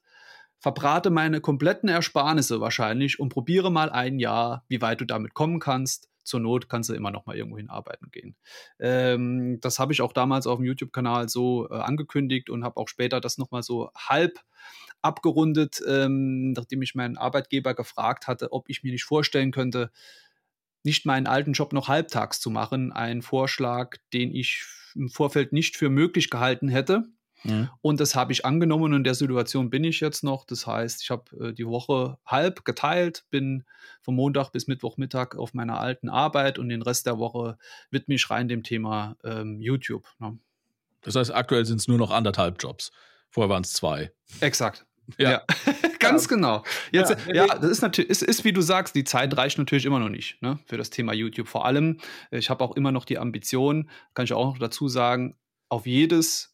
[0.64, 5.60] verbrate meine kompletten Ersparnisse wahrscheinlich und probiere mal ein Jahr, wie weit du damit kommen
[5.60, 6.08] kannst.
[6.22, 8.34] Zur Not kannst du immer noch mal irgendwo hinarbeiten gehen.
[8.80, 12.88] Ähm, das habe ich auch damals auf dem YouTube-Kanal so äh, angekündigt und habe auch
[12.88, 14.40] später das noch mal so halb
[15.02, 19.90] abgerundet, ähm, nachdem ich meinen Arbeitgeber gefragt hatte, ob ich mir nicht vorstellen könnte,
[20.82, 22.90] nicht meinen alten Job noch halbtags zu machen.
[22.90, 27.04] Ein Vorschlag, den ich im Vorfeld nicht für möglich gehalten hätte.
[27.82, 30.44] Und das habe ich angenommen und in der Situation bin ich jetzt noch.
[30.44, 33.64] Das heißt, ich habe äh, die Woche halb geteilt, bin
[34.00, 37.58] vom Montag bis Mittwochmittag auf meiner alten Arbeit und den Rest der Woche
[37.90, 40.08] widme ich rein dem Thema ähm, YouTube.
[40.18, 40.38] Ne?
[41.02, 42.92] Das heißt, aktuell sind es nur noch anderthalb Jobs.
[43.30, 44.12] Vorher waren es zwei.
[44.40, 44.86] Exakt.
[45.18, 45.42] Ja, ja.
[45.98, 46.64] ganz genau.
[46.90, 49.84] Jetzt, ja, ja, das ist natürlich, ist, ist wie du sagst, die Zeit reicht natürlich
[49.84, 51.46] immer noch nicht ne, für das Thema YouTube.
[51.46, 51.98] Vor allem,
[52.30, 55.36] ich habe auch immer noch die Ambition, kann ich auch noch dazu sagen,
[55.68, 56.53] auf jedes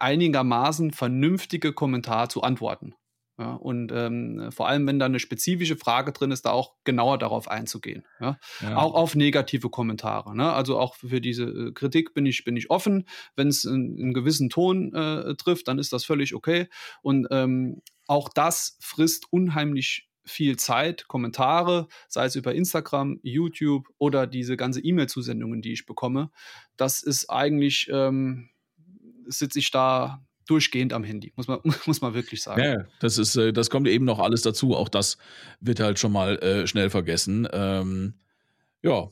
[0.00, 2.94] einigermaßen vernünftige Kommentar zu antworten.
[3.38, 7.18] Ja, und ähm, vor allem, wenn da eine spezifische Frage drin ist, da auch genauer
[7.18, 8.06] darauf einzugehen.
[8.18, 8.38] Ja?
[8.62, 8.76] ja.
[8.76, 10.34] Auch auf negative Kommentare.
[10.34, 10.50] Ne?
[10.50, 13.06] Also auch für diese äh, Kritik bin ich, bin ich offen.
[13.34, 16.68] Wenn es einen, gewissen Ton äh, trifft, dann ist das völlig okay.
[17.02, 24.26] Und ähm, auch das frisst unheimlich viel Zeit, Kommentare, sei es über Instagram, YouTube oder
[24.26, 26.30] diese ganze E-Mail-Zusendungen, die ich bekomme.
[26.78, 27.88] Das ist eigentlich.
[27.92, 28.48] Ähm,
[29.26, 32.62] sitze ich da durchgehend am Handy, muss man, muss man wirklich sagen.
[32.62, 34.74] Ja, das ist, äh, das kommt eben noch alles dazu.
[34.74, 35.18] Auch das
[35.60, 37.48] wird halt schon mal äh, schnell vergessen.
[37.52, 38.14] Ähm,
[38.82, 39.08] ja,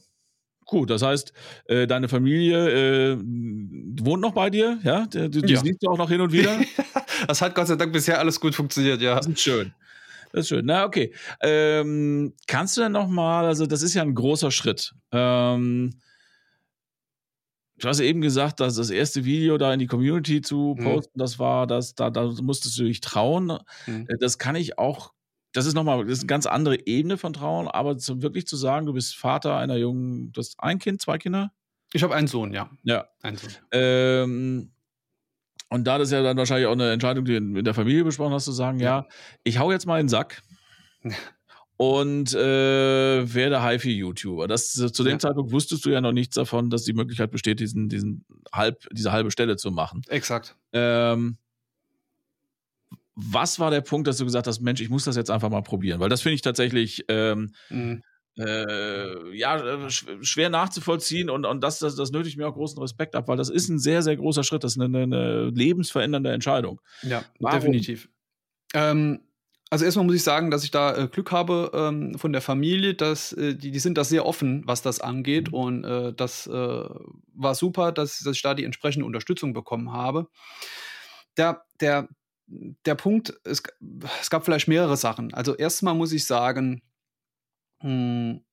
[0.66, 1.32] Gut, das heißt,
[1.66, 5.06] äh, deine Familie äh, wohnt noch bei dir, ja?
[5.06, 5.60] Die, die ja.
[5.60, 6.58] siehst du auch noch hin und wieder.
[7.28, 9.16] das hat Gott sei Dank bisher alles gut funktioniert, ja.
[9.16, 9.74] Das ist schön.
[10.32, 10.64] Das ist schön.
[10.64, 11.12] Na, okay.
[11.42, 14.94] Ähm, kannst du denn noch mal, also das ist ja ein großer Schritt.
[15.12, 16.00] Ähm,
[17.78, 20.84] Du hast eben gesagt, dass das erste Video da in die Community zu mhm.
[20.84, 21.18] posten, mhm.
[21.18, 23.58] das war, das, da, da musstest du dich trauen.
[23.86, 24.06] Mhm.
[24.08, 25.12] Äh, das kann ich auch,
[25.52, 28.56] das ist nochmal, das ist eine ganz andere Ebene von Trauen, aber zu, wirklich zu
[28.56, 31.52] sagen, du bist Vater einer jungen, du hast ein Kind, zwei Kinder?
[31.92, 32.70] Ich habe einen Sohn, ja.
[32.82, 33.06] Ja.
[33.22, 33.52] Einen Sohn.
[33.72, 34.72] Ähm,
[35.68, 38.32] und da das ja dann wahrscheinlich auch eine Entscheidung, die du in der Familie besprochen
[38.32, 39.08] hast, zu sagen, ja, ja
[39.42, 40.42] ich hau jetzt mal in den Sack.
[41.76, 44.46] Und äh, werde HiFi-YouTuber.
[44.46, 45.18] Das, zu dem ja.
[45.18, 49.12] Zeitpunkt wusstest du ja noch nichts davon, dass die Möglichkeit besteht, diesen, diesen halb, diese
[49.12, 50.02] halbe Stelle zu machen.
[50.08, 50.56] Exakt.
[50.72, 51.38] Ähm,
[53.16, 55.62] was war der Punkt, dass du gesagt hast, Mensch, ich muss das jetzt einfach mal
[55.62, 56.00] probieren?
[56.00, 58.02] Weil das finde ich tatsächlich ähm, mhm.
[58.38, 63.28] äh, ja, schwer nachzuvollziehen und, und das, das, das nötigt mir auch großen Respekt ab,
[63.28, 64.64] weil das ist ein sehr, sehr großer Schritt.
[64.64, 66.80] Das ist eine, eine lebensverändernde Entscheidung.
[67.02, 67.60] Ja, Warum?
[67.60, 68.08] definitiv.
[68.74, 69.20] Ähm,
[69.70, 72.94] also erstmal muss ich sagen, dass ich da äh, Glück habe ähm, von der Familie,
[72.94, 75.52] dass äh, die, die sind da sehr offen, was das angeht.
[75.52, 76.88] Und äh, das äh,
[77.34, 80.28] war super, dass, dass ich da die entsprechende Unterstützung bekommen habe.
[81.36, 82.08] Der, der,
[82.46, 83.62] der Punkt, es,
[84.20, 85.34] es gab vielleicht mehrere Sachen.
[85.34, 86.82] Also erstmal muss ich sagen,
[87.82, 88.44] mh, hm,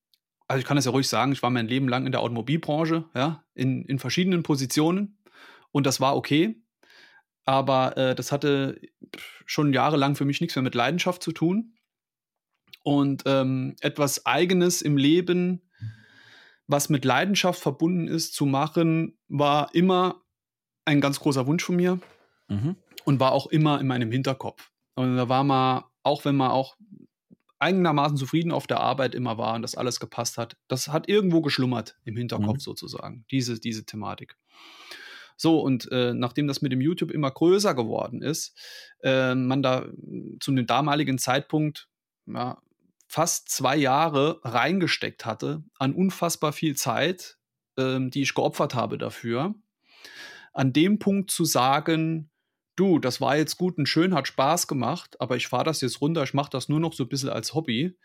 [0.48, 3.06] also ich kann es ja ruhig sagen, ich war mein Leben lang in der Automobilbranche,
[3.16, 5.18] ja, in, in verschiedenen Positionen
[5.72, 6.62] und das war okay.
[7.46, 8.80] Aber äh, das hatte
[9.52, 11.74] schon jahrelang für mich nichts mehr mit Leidenschaft zu tun.
[12.84, 15.70] Und ähm, etwas Eigenes im Leben,
[16.68, 20.24] was mit Leidenschaft verbunden ist, zu machen, war immer
[20.86, 22.00] ein ganz großer Wunsch von mir
[22.48, 22.78] mhm.
[23.04, 24.72] und war auch immer in meinem Hinterkopf.
[24.96, 26.78] Und da war man, auch wenn man auch
[27.60, 31.42] eigenermaßen zufrieden auf der Arbeit immer war und das alles gepasst hat, das hat irgendwo
[31.42, 32.62] geschlummert im Hinterkopf mhm.
[32.62, 34.38] sozusagen, diese, diese Thematik.
[35.42, 38.56] So, und äh, nachdem das mit dem YouTube immer größer geworden ist,
[39.02, 39.88] äh, man da
[40.40, 41.90] zu dem damaligen Zeitpunkt
[42.28, 42.62] ja,
[43.08, 47.40] fast zwei Jahre reingesteckt hatte an unfassbar viel Zeit,
[47.76, 49.56] äh, die ich geopfert habe dafür,
[50.54, 52.30] an dem Punkt zu sagen,
[52.76, 56.02] du, das war jetzt gut und schön, hat Spaß gemacht, aber ich fahre das jetzt
[56.02, 57.98] runter, ich mache das nur noch so ein bisschen als Hobby,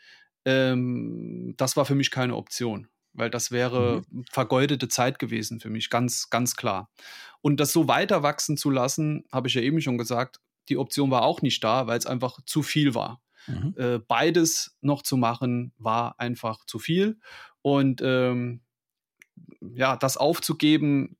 [0.47, 4.25] ähm, das war für mich keine Option, weil das wäre mhm.
[4.31, 6.91] vergeudete Zeit gewesen für mich, ganz, ganz klar.
[7.41, 11.11] Und das so weiter wachsen zu lassen, habe ich ja eben schon gesagt, die Option
[11.11, 13.21] war auch nicht da, weil es einfach zu viel war.
[13.47, 13.75] Mhm.
[13.77, 17.19] Äh, beides noch zu machen, war einfach zu viel.
[17.63, 18.61] Und ähm,
[19.61, 21.17] ja, das aufzugeben,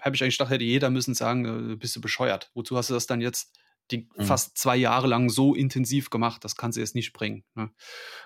[0.00, 2.50] habe ich eigentlich gedacht, hätte jeder müssen sagen, äh, bist du bescheuert.
[2.54, 3.52] Wozu hast du das dann jetzt
[3.90, 4.24] die mhm.
[4.24, 6.44] fast zwei Jahre lang so intensiv gemacht?
[6.44, 7.44] Das kannst du jetzt nicht bringen.
[7.54, 7.70] Ne?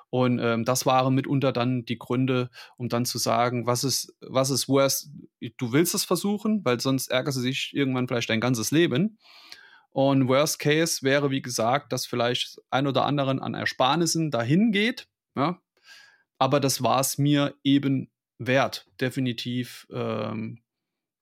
[0.08, 4.50] Und ähm, das waren mitunter dann die Gründe, um dann zu sagen, was ist, was
[4.50, 5.10] ist worst?
[5.56, 9.18] Du willst es versuchen, weil sonst ärgerst du dich irgendwann vielleicht dein ganzes Leben.
[9.90, 15.08] Und Worst Case wäre, wie gesagt, dass vielleicht ein oder anderen an Ersparnissen dahin geht.
[15.34, 15.60] Ja?
[16.38, 20.62] Aber das war es mir eben wert, definitiv ähm,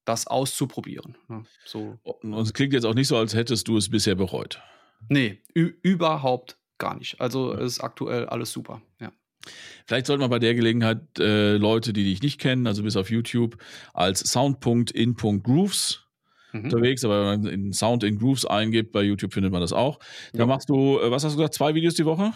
[0.08, 1.16] das auszuprobieren.
[1.28, 1.98] Ja, so.
[2.02, 4.60] Und es klingt jetzt auch nicht so, als hättest du es bisher bereut.
[5.08, 7.20] Nee, überhaupt gar nicht.
[7.20, 7.60] Also ja.
[7.60, 9.12] ist aktuell alles super, ja.
[9.86, 13.10] Vielleicht sollte man bei der Gelegenheit äh, Leute, die dich nicht kennen, also bis auf
[13.10, 13.56] YouTube,
[13.94, 16.04] als Sound.in.grooves
[16.52, 16.64] mhm.
[16.64, 20.00] unterwegs, aber wenn man in Sound in Grooves eingibt, bei YouTube findet man das auch.
[20.32, 20.46] Da ja.
[20.46, 22.32] machst du, äh, was hast du gesagt, zwei Videos die Woche?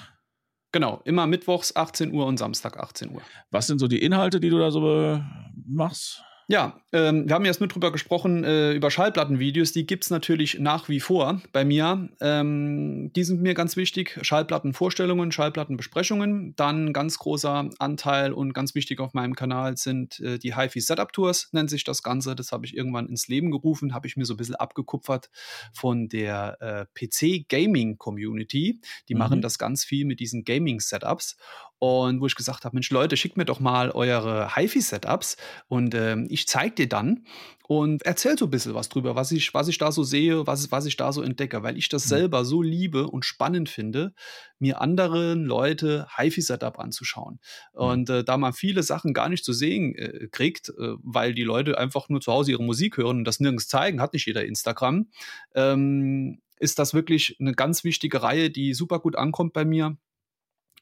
[0.72, 3.20] Genau, immer mittwochs 18 Uhr und Samstag 18 Uhr.
[3.50, 5.20] Was sind so die Inhalte, die du da so
[5.66, 6.22] machst?
[6.52, 9.72] Ja, ähm, wir haben jetzt nur drüber gesprochen, äh, über Schallplattenvideos.
[9.72, 12.10] Die gibt es natürlich nach wie vor bei mir.
[12.20, 14.18] Ähm, die sind mir ganz wichtig.
[14.20, 16.54] Schallplattenvorstellungen, Schallplattenbesprechungen.
[16.56, 21.10] Dann ganz großer Anteil und ganz wichtig auf meinem Kanal sind äh, die HiFi Setup
[21.14, 22.36] Tours, nennt sich das Ganze.
[22.36, 25.30] Das habe ich irgendwann ins Leben gerufen, habe ich mir so ein bisschen abgekupfert
[25.72, 28.78] von der äh, PC Gaming Community.
[29.08, 29.18] Die mhm.
[29.18, 31.38] machen das ganz viel mit diesen Gaming Setups.
[31.82, 36.28] Und wo ich gesagt habe, Mensch Leute, schickt mir doch mal eure HiFi-Setups und ähm,
[36.30, 37.24] ich zeige dir dann
[37.66, 40.70] und erzähl so ein bisschen was drüber, was ich, was ich da so sehe, was,
[40.70, 42.08] was ich da so entdecke, weil ich das mhm.
[42.10, 44.14] selber so liebe und spannend finde,
[44.60, 47.40] mir anderen Leute HiFi-Setup anzuschauen.
[47.74, 47.80] Mhm.
[47.80, 51.42] Und äh, da man viele Sachen gar nicht zu sehen äh, kriegt, äh, weil die
[51.42, 54.44] Leute einfach nur zu Hause ihre Musik hören und das nirgends zeigen, hat nicht jeder
[54.44, 55.08] Instagram,
[55.56, 59.96] ähm, ist das wirklich eine ganz wichtige Reihe, die super gut ankommt bei mir.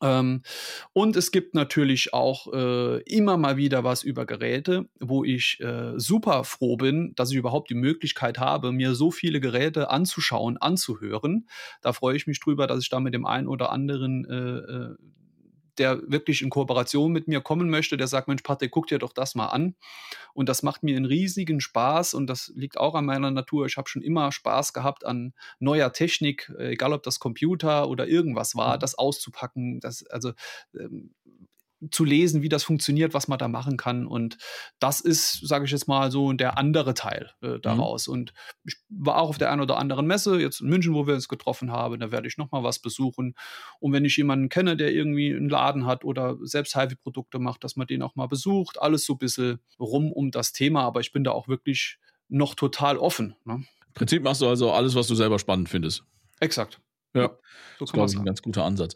[0.03, 0.43] Ähm,
[0.93, 5.93] und es gibt natürlich auch äh, immer mal wieder was über Geräte, wo ich äh,
[5.97, 11.49] super froh bin, dass ich überhaupt die Möglichkeit habe, mir so viele Geräte anzuschauen, anzuhören.
[11.83, 14.97] Da freue ich mich drüber, dass ich da mit dem einen oder anderen äh, äh
[15.81, 19.13] der wirklich in Kooperation mit mir kommen möchte, der sagt, Mensch, Patrick, guck dir doch
[19.13, 19.75] das mal an.
[20.35, 23.67] Und das macht mir einen riesigen Spaß und das liegt auch an meiner Natur.
[23.67, 28.55] Ich habe schon immer Spaß gehabt an neuer Technik, egal ob das Computer oder irgendwas
[28.55, 28.81] war, mhm.
[28.81, 29.81] das auszupacken.
[29.81, 30.33] Das, also
[30.79, 31.15] ähm,
[31.91, 34.07] zu lesen, wie das funktioniert, was man da machen kann.
[34.07, 34.37] Und
[34.79, 37.63] das ist, sage ich jetzt mal, so der andere Teil äh, mhm.
[37.63, 38.07] daraus.
[38.07, 38.13] Mhm.
[38.13, 38.33] Und
[38.65, 41.29] ich war auch auf der einen oder anderen Messe, jetzt in München, wo wir uns
[41.29, 43.35] getroffen haben, da werde ich nochmal was besuchen.
[43.79, 47.77] Und wenn ich jemanden kenne, der irgendwie einen Laden hat oder selbst HIFI-Produkte macht, dass
[47.77, 48.81] man den auch mal besucht.
[48.81, 52.55] Alles so ein bisschen rum um das Thema, aber ich bin da auch wirklich noch
[52.55, 53.37] total offen.
[53.45, 53.65] Ne?
[53.87, 56.05] Im Prinzip machst du also alles, was du selber spannend findest.
[56.39, 56.81] Exakt.
[57.15, 57.31] Ja, ja
[57.79, 58.95] so das ist ein ganz guter Ansatz.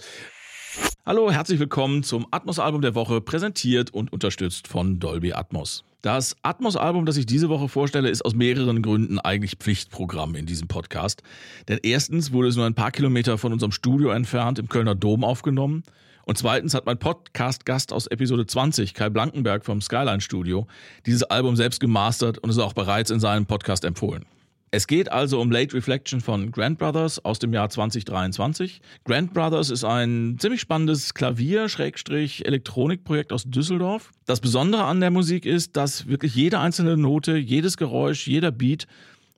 [1.07, 5.85] Hallo, herzlich willkommen zum Atmos-Album der Woche, präsentiert und unterstützt von Dolby Atmos.
[6.01, 10.67] Das Atmos-Album, das ich diese Woche vorstelle, ist aus mehreren Gründen eigentlich Pflichtprogramm in diesem
[10.67, 11.23] Podcast.
[11.69, 15.25] Denn erstens wurde es nur ein paar Kilometer von unserem Studio entfernt im Kölner Dom
[15.25, 15.83] aufgenommen.
[16.25, 20.67] Und zweitens hat mein Podcast-Gast aus Episode 20, Kai Blankenberg vom Skyline Studio,
[21.05, 24.25] dieses Album selbst gemastert und es auch bereits in seinem Podcast empfohlen.
[24.77, 28.81] Es geht also um Late Reflection von Grand Brothers aus dem Jahr 2023.
[29.05, 34.11] Grand Brothers ist ein ziemlich spannendes Klavier-Elektronikprojekt aus Düsseldorf.
[34.27, 38.89] Das Besondere an der Musik ist, dass wirklich jede einzelne Note, jedes Geräusch, jeder Beat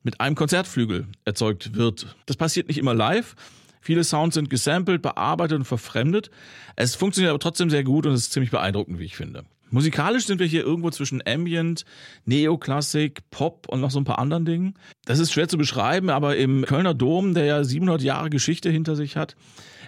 [0.02, 2.16] mit einem Konzertflügel erzeugt wird.
[2.24, 3.34] Das passiert nicht immer live.
[3.82, 6.30] Viele Sounds sind gesampelt, bearbeitet und verfremdet.
[6.76, 9.44] Es funktioniert aber trotzdem sehr gut und es ist ziemlich beeindruckend, wie ich finde.
[9.76, 11.84] Musikalisch sind wir hier irgendwo zwischen Ambient,
[12.24, 14.72] Neoklassik, Pop und noch so ein paar anderen Dingen.
[15.04, 18.96] Das ist schwer zu beschreiben, aber im Kölner Dom, der ja 700 Jahre Geschichte hinter
[18.96, 19.36] sich hat,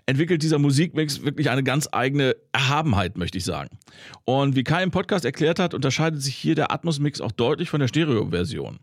[0.04, 3.78] entwickelt dieser Musikmix wirklich eine ganz eigene Erhabenheit, möchte ich sagen.
[4.26, 7.80] Und wie Kai im Podcast erklärt hat, unterscheidet sich hier der Atmos-Mix auch deutlich von
[7.80, 8.80] der Stereo-Version.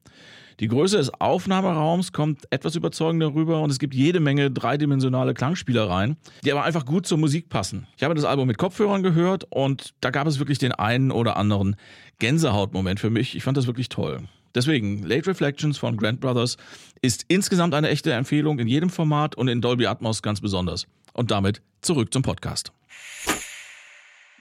[0.60, 6.16] Die Größe des Aufnahmeraums kommt etwas überzeugender rüber und es gibt jede Menge dreidimensionale Klangspielereien,
[6.46, 7.88] die aber einfach gut zur Musik passen.
[7.98, 11.36] Ich habe das Album mit Kopfhörern gehört und da gab es wirklich den einen oder
[11.36, 11.76] anderen
[12.20, 13.36] Gänsehautmoment für mich.
[13.36, 14.20] Ich fand das wirklich toll.
[14.56, 16.56] Deswegen, Late Reflections von Grant Brothers
[17.02, 20.88] ist insgesamt eine echte Empfehlung in jedem Format und in Dolby Atmos ganz besonders.
[21.12, 22.72] Und damit zurück zum Podcast.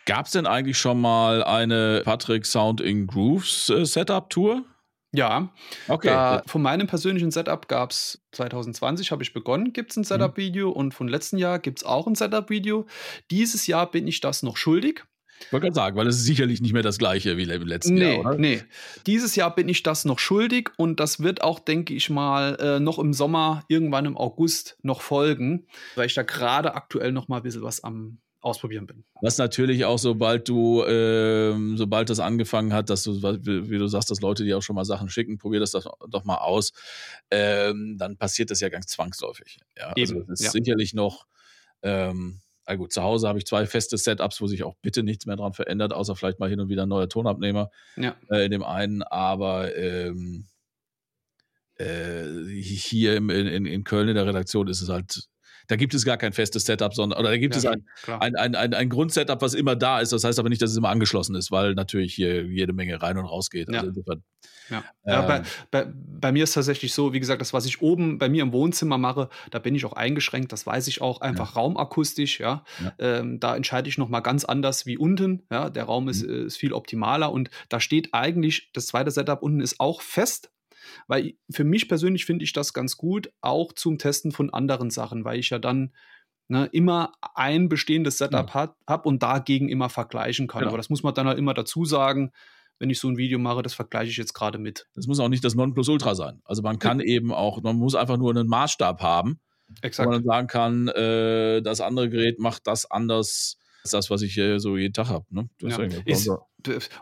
[0.07, 4.65] Gab es denn eigentlich schon mal eine Patrick Sound in Grooves äh, Setup Tour?
[5.15, 5.51] Ja,
[5.89, 6.09] Okay.
[6.09, 10.05] da, von meinem persönlichen Setup gab es 2020, habe ich begonnen, gibt es ein Mhm.
[10.07, 12.87] Setup-Video und von letzten Jahr gibt es auch ein Setup-Video.
[13.31, 15.05] Dieses Jahr bin ich das noch schuldig.
[15.41, 17.95] Ich wollte gerade sagen, weil es ist sicherlich nicht mehr das gleiche wie im letzten
[17.95, 18.35] Nee, Jahr, oder?
[18.37, 18.63] nee.
[19.07, 22.81] Dieses Jahr bin ich das noch schuldig und das wird auch, denke ich mal, äh,
[22.81, 27.39] noch im Sommer, irgendwann im August noch folgen, weil ich da gerade aktuell noch mal
[27.39, 29.05] ein bisschen was am Ausprobieren bin.
[29.23, 34.11] Was natürlich auch, sobald du, ähm, sobald das angefangen hat, dass du, wie du sagst,
[34.11, 36.75] dass Leute dir auch schon mal Sachen schicken, probier das doch, doch mal aus,
[37.31, 39.61] ähm, dann passiert das ja ganz zwangsläufig.
[39.79, 40.51] Ja, also Eben, es ist ja.
[40.51, 41.25] sicherlich noch,
[41.81, 45.25] ähm, na gut, zu Hause habe ich zwei feste Setups, wo sich auch bitte nichts
[45.25, 48.51] mehr dran verändert, außer vielleicht mal hin und wieder ein neuer Tonabnehmer Ja, äh, in
[48.51, 50.49] dem einen, aber ähm,
[51.77, 55.31] äh, hier im, in, in Köln in der Redaktion ist es halt,
[55.67, 58.21] da gibt es gar kein festes Setup, sondern, oder da gibt ja, es ein, klar.
[58.23, 60.13] ein, ein, ein, ein Grundsetup, was immer da ist.
[60.13, 63.17] Das heißt aber nicht, dass es immer angeschlossen ist, weil natürlich hier jede Menge rein
[63.19, 63.69] und raus geht.
[63.69, 63.77] Ja.
[63.81, 64.23] Also insofern,
[64.71, 64.85] Ja.
[65.07, 68.19] Ja, bei, ähm, bei, bei mir ist tatsächlich so, wie gesagt, das, was ich oben
[68.19, 71.57] bei mir im Wohnzimmer mache, da bin ich auch eingeschränkt, das weiß ich auch, einfach
[71.57, 72.65] raumakustisch, ja.
[72.83, 72.93] Ja.
[72.99, 75.71] Ähm, da entscheide ich nochmal ganz anders wie unten, ja.
[75.71, 76.31] Der Raum ist, Mhm.
[76.31, 80.51] äh, ist viel optimaler und da steht eigentlich, das zweite Setup unten ist auch fest,
[81.07, 85.25] weil für mich persönlich finde ich das ganz gut, auch zum Testen von anderen Sachen,
[85.25, 85.93] weil ich ja dann
[86.49, 88.75] ne, immer ein bestehendes Setup Genau.
[88.89, 90.61] habe und dagegen immer vergleichen kann.
[90.61, 90.71] Genau.
[90.71, 92.33] Aber das muss man dann halt immer dazu sagen,
[92.79, 94.89] wenn ich so ein Video mache, das vergleiche ich jetzt gerade mit.
[94.95, 96.43] das muss auch nicht das Nonplusultra sein.
[96.45, 100.09] Also man kann eben auch, man muss einfach nur einen Maßstab haben, wo Exakt.
[100.09, 104.35] man dann sagen kann, äh, das andere Gerät macht das anders als das, was ich
[104.35, 105.27] hier so jeden Tag habe.
[105.31, 105.49] Ne?
[105.61, 105.79] Ja.
[106.05, 106.31] Ist,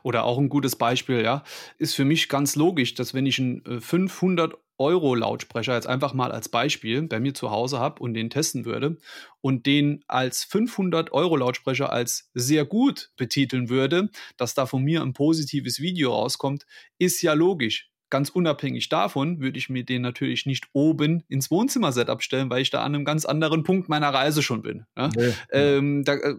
[0.03, 1.45] oder auch ein gutes Beispiel, ja,
[1.79, 6.13] ist für mich ganz logisch, dass wenn ich einen äh, 500 Euro Lautsprecher jetzt einfach
[6.13, 8.97] mal als Beispiel bei mir zu Hause habe und den testen würde
[9.41, 15.03] und den als 500 Euro Lautsprecher als sehr gut betiteln würde, dass da von mir
[15.03, 16.67] ein positives Video rauskommt,
[16.99, 17.91] ist ja logisch.
[18.11, 22.71] Ganz unabhängig davon würde ich mir den natürlich nicht oben ins Wohnzimmer-Setup stellen, weil ich
[22.71, 24.85] da an einem ganz anderen Punkt meiner Reise schon bin.
[24.97, 25.11] Ja?
[25.15, 25.33] Nee.
[25.53, 26.35] Ähm, da, äh,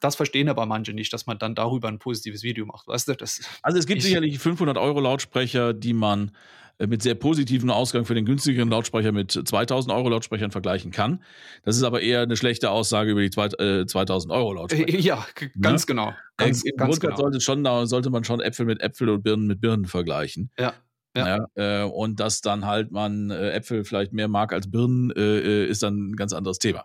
[0.00, 2.86] das verstehen aber manche nicht, dass man dann darüber ein positives Video macht.
[2.88, 6.32] Weißt du, das Also es gibt Ich- sicherlich 500 Euro Lautsprecher, die man
[6.78, 11.22] äh, mit sehr positiven Ausgang für den günstigeren Lautsprecher mit 2000 Euro Lautsprechern vergleichen kann.
[11.64, 14.98] Das ist aber eher eine schlechte Aussage über die zwei, äh, 2000 Euro Lautsprecher.
[14.98, 15.26] ja,
[15.60, 16.14] ganz genau.
[16.36, 17.16] Ganz, Im ganz genau.
[17.16, 20.50] sollte, schon, sollte man schon Äpfel mit Äpfel und Birnen mit Birnen vergleichen.
[20.58, 20.72] Ja,
[21.16, 21.38] ja.
[21.56, 25.64] Ja, äh, und dass dann halt man äh, Äpfel vielleicht mehr mag als Birnen, äh,
[25.66, 26.84] ist dann ein ganz anderes Thema.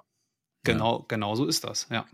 [0.64, 1.88] Genau, genau so ist das.
[1.92, 2.06] Ja.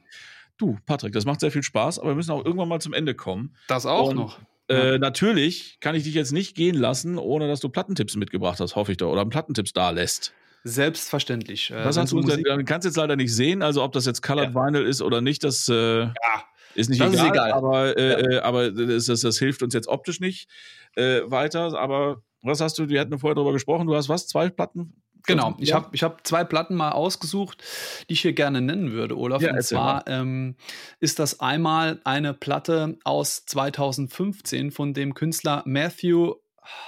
[0.59, 3.15] Du, Patrick, das macht sehr viel Spaß, aber wir müssen auch irgendwann mal zum Ende
[3.15, 3.55] kommen.
[3.67, 4.39] Das auch Und, noch.
[4.67, 8.75] Äh, natürlich kann ich dich jetzt nicht gehen lassen, ohne dass du Plattentipps mitgebracht hast,
[8.75, 10.31] hoffe ich doch, oder Plattentipps da lässt.
[10.63, 11.71] Selbstverständlich.
[11.71, 12.17] Äh, wenn hast du?
[12.17, 15.21] Musik- Du kannst jetzt leider nicht sehen, also ob das jetzt Colored Vinyl ist oder
[15.21, 16.13] nicht, das äh, Ja,
[16.75, 17.51] ist nicht Das ist egal, egal.
[17.53, 20.47] aber, äh, äh, aber das, das, das hilft uns jetzt optisch nicht
[20.95, 21.73] äh, weiter.
[21.79, 24.93] Aber was hast du, wir hatten vorher drüber gesprochen, du hast was, zwei Platten?
[25.25, 27.63] Genau, ich habe ich hab zwei Platten mal ausgesucht,
[28.09, 29.41] die ich hier gerne nennen würde, Olaf.
[29.41, 30.55] Ja, und zwar ähm,
[30.99, 36.35] ist das einmal eine Platte aus 2015 von dem Künstler Matthew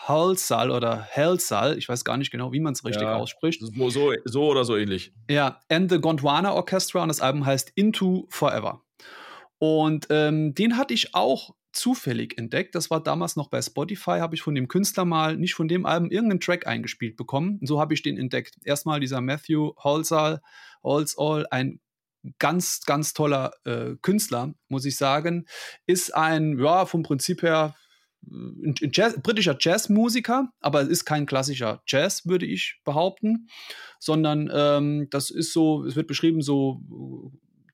[0.08, 3.16] Halsall oder Halsall, ich weiß gar nicht genau, wie man es richtig Ja.
[3.16, 3.62] ausspricht.
[3.62, 5.12] So, so, so oder so ähnlich.
[5.30, 8.84] Ja, and the Gondwana Orchestra und das Album heißt Into Forever.
[9.58, 12.76] Und ähm, den hatte ich auch zufällig entdeckt.
[12.76, 15.86] Das war damals noch bei Spotify, habe ich von dem Künstler mal, nicht von dem
[15.86, 17.58] Album, irgendeinen Track eingespielt bekommen.
[17.60, 18.56] Und so habe ich den entdeckt.
[18.64, 20.42] Erstmal dieser Matthew Holsall,
[20.84, 21.80] Holsall, ein
[22.40, 25.46] ganz, ganz toller äh, Künstler, muss ich sagen.
[25.86, 27.76] Ist ein, ja, vom Prinzip her
[28.28, 33.48] äh, ein Jazz, britischer Jazzmusiker, aber es ist kein klassischer Jazz, würde ich behaupten,
[34.00, 36.82] sondern ähm, das ist so, es wird beschrieben so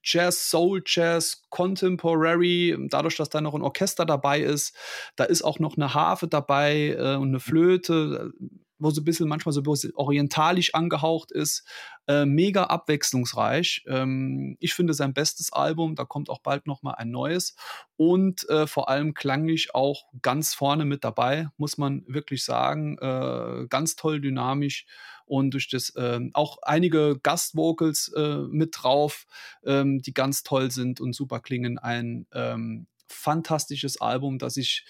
[0.08, 4.76] Jazz, Soul Jazz, Contemporary, dadurch, dass da noch ein Orchester dabei ist,
[5.18, 8.48] da ist auch noch eine Harfe dabei äh, und eine Flöte, äh,
[8.80, 11.64] wo so ein bisschen manchmal so ein bisschen orientalisch angehaucht ist.
[12.08, 13.84] Äh, mega abwechslungsreich.
[13.88, 17.56] Ähm, ich finde sein bestes Album, da kommt auch bald noch mal ein neues
[17.98, 22.98] und äh, vor allem klanglich auch ganz vorne mit dabei, muss man wirklich sagen.
[23.00, 24.86] Äh, ganz toll dynamisch
[25.26, 29.26] und durch das ähm, auch einige Gastvocals äh, mit drauf,
[29.66, 31.78] ähm, die ganz toll sind und super klingen.
[31.78, 34.86] Ein ähm, fantastisches Album, das ich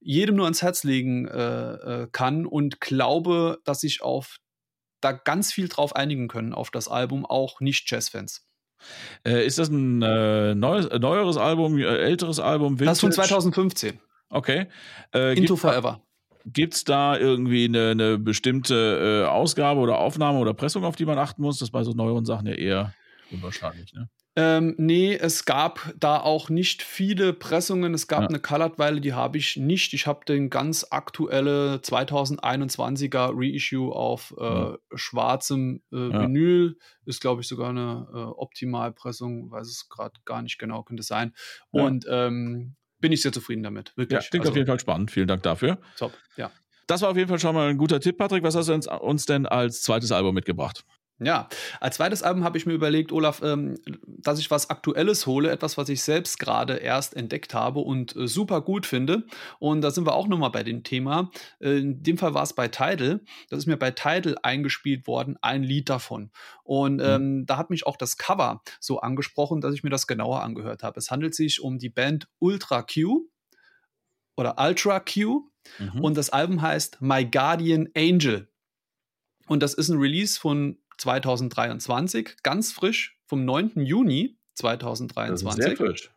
[0.00, 4.38] jedem nur ans Herz legen äh, äh, kann und glaube, dass sich auf
[5.00, 8.46] da ganz viel drauf einigen können auf das Album, auch nicht Jazzfans.
[9.24, 12.76] Äh, ist das ein äh, neues, äh, neueres Album, äh, älteres Album?
[12.76, 13.28] Das ist von Vintage?
[13.28, 14.00] 2015.
[14.28, 14.66] Okay.
[15.12, 16.02] Into Forever.
[16.46, 21.18] Gibt es da irgendwie eine, eine bestimmte Ausgabe oder Aufnahme oder Pressung, auf die man
[21.18, 21.58] achten muss?
[21.58, 22.94] Das ist bei so neueren Sachen ja eher
[23.30, 23.92] unwahrscheinlich.
[23.92, 24.08] Ne?
[24.34, 27.92] Ähm, nee, es gab da auch nicht viele Pressungen.
[27.92, 28.28] Es gab Ja.
[28.28, 29.92] eine Colored-Weile, die habe ich nicht.
[29.92, 34.78] Ich habe den ganz aktuelle 2021er Reissue auf äh, Ja.
[34.94, 36.22] schwarzem äh, Ja.
[36.22, 36.78] Vinyl.
[37.04, 41.34] Ist, glaube ich, sogar eine äh, Optimalpressung, weiß es gerade gar nicht genau, könnte sein.
[41.70, 44.30] Und ähm, bin ich sehr zufrieden damit, wirklich.
[44.30, 45.10] klingt auf jeden Fall spannend.
[45.10, 45.78] Vielen Dank dafür.
[45.98, 46.50] top, ja.
[46.86, 48.42] Das war auf jeden Fall schon mal ein guter Tipp, Patrick.
[48.44, 50.84] Was hast du uns- uns denn als zweites Album mitgebracht?
[51.24, 51.48] Ja,
[51.80, 55.76] als zweites Album habe ich mir überlegt, Olaf, ähm, dass ich was Aktuelles hole, etwas,
[55.76, 59.24] was ich selbst gerade erst entdeckt habe und äh, super gut finde.
[59.58, 61.30] Und da sind wir auch nochmal bei dem Thema.
[61.60, 63.20] Äh, in dem Fall war es bei Tidal.
[63.50, 66.30] Das ist mir bei Tidal eingespielt worden, ein Lied davon.
[66.64, 70.42] Und ähm, da hat mich auch das Cover so angesprochen, dass ich mir das genauer
[70.42, 70.98] angehört habe.
[70.98, 73.28] Es handelt sich um die Band Ultra Q
[74.36, 75.48] oder Ultra Q.
[75.78, 76.00] Mhm.
[76.00, 78.48] Und das Album heißt My Guardian Angel.
[79.46, 83.72] Und das ist ein Release von 2023, ganz frisch, vom 9.
[83.84, 85.76] Juni 2023.
[85.76, 86.10] frisch.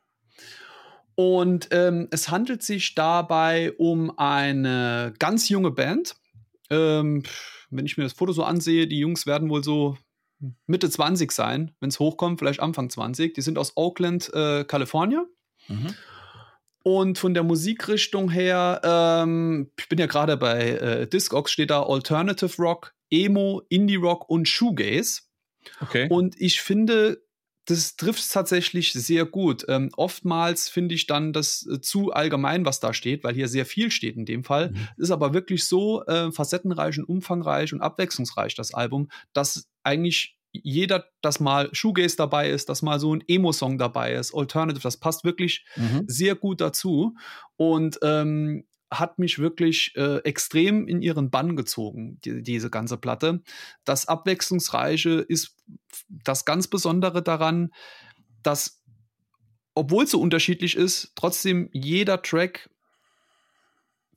[1.15, 6.15] Und ähm, es handelt sich dabei um eine ganz junge Band.
[6.69, 7.23] Ähm,
[7.69, 9.97] wenn ich mir das Foto so ansehe, die Jungs werden wohl so
[10.67, 13.33] Mitte 20 sein, wenn es hochkommt, vielleicht Anfang 20.
[13.33, 15.25] Die sind aus Oakland, äh, Kalifornien.
[15.67, 15.95] Mhm.
[16.83, 21.81] Und von der Musikrichtung her, ähm, ich bin ja gerade bei äh, Discogs, steht da
[21.81, 25.21] Alternative Rock, Emo, Indie Rock und Shoegaze.
[25.81, 26.07] Okay.
[26.09, 27.23] Und ich finde,
[27.65, 29.65] das trifft es tatsächlich sehr gut.
[29.67, 33.65] Ähm, oftmals finde ich dann das äh, zu allgemein, was da steht, weil hier sehr
[33.65, 34.71] viel steht in dem Fall.
[34.71, 34.87] Mhm.
[34.97, 41.05] Ist aber wirklich so äh, facettenreich und umfangreich und abwechslungsreich, das Album, dass eigentlich jeder,
[41.21, 45.23] dass mal Shoegaze dabei ist, dass mal so ein Emo-Song dabei ist, Alternative, das passt
[45.25, 46.03] wirklich Mhm.
[46.07, 47.15] sehr gut dazu
[47.57, 53.41] und ähm, hat mich wirklich äh, extrem in ihren Bann gezogen, die, diese ganze Platte.
[53.83, 55.57] Das Abwechslungsreiche ist
[56.09, 57.71] das ganz Besondere daran,
[58.43, 58.83] dass,
[59.73, 62.69] obwohl es so unterschiedlich ist, trotzdem jeder Track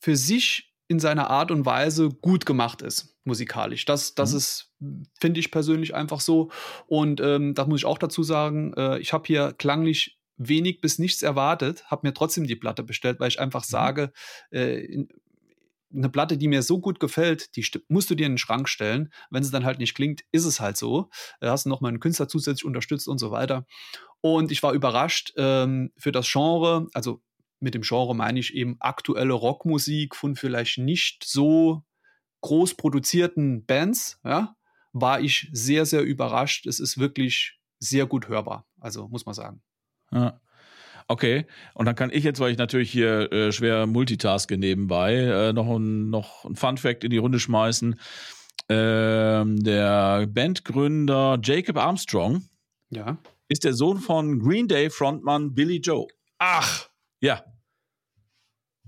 [0.01, 3.85] für sich in seiner Art und Weise gut gemacht ist, musikalisch.
[3.85, 4.39] Das, das Mhm.
[4.39, 4.73] ist,
[5.21, 6.51] finde ich persönlich einfach so.
[6.87, 10.99] Und ähm, das muss ich auch dazu sagen, äh, ich habe hier klanglich wenig bis
[10.99, 14.13] nichts erwartet, habe mir trotzdem die Platte bestellt, weil ich einfach sage,
[14.51, 15.09] äh, in,
[15.93, 19.11] eine Platte, die mir so gut gefällt, die musst du dir in den Schrank stellen.
[19.31, 21.09] Wenn sie dann halt nicht klingt, ist es halt so.
[21.41, 23.67] Da hast du noch mal einen Künstler zusätzlich unterstützt und so weiter.
[24.21, 27.23] Und ich war überrascht ähm, für das Genre, also
[27.61, 31.85] mit dem Genre meine ich eben aktuelle Rockmusik von vielleicht nicht so
[32.43, 34.57] groß produzierten Bands, ja,
[34.93, 36.67] war ich sehr, sehr überrascht.
[36.67, 39.63] Es ist wirklich sehr gut hörbar, also muss man sagen.
[40.13, 40.41] Ja.
[41.11, 45.53] Okay, und dann kann ich jetzt, weil ich natürlich hier äh, schwer multitaske nebenbei, äh,
[45.55, 47.99] noch, ein, noch ein Fun Fact in die Runde schmeißen.
[48.69, 52.45] Ähm, der Bandgründer Jacob Armstrong
[52.91, 53.17] Ja.
[53.49, 56.07] ist der Sohn von Green Day Frontmann Billy Joe.
[56.37, 56.91] Ach,
[57.21, 57.43] Ja,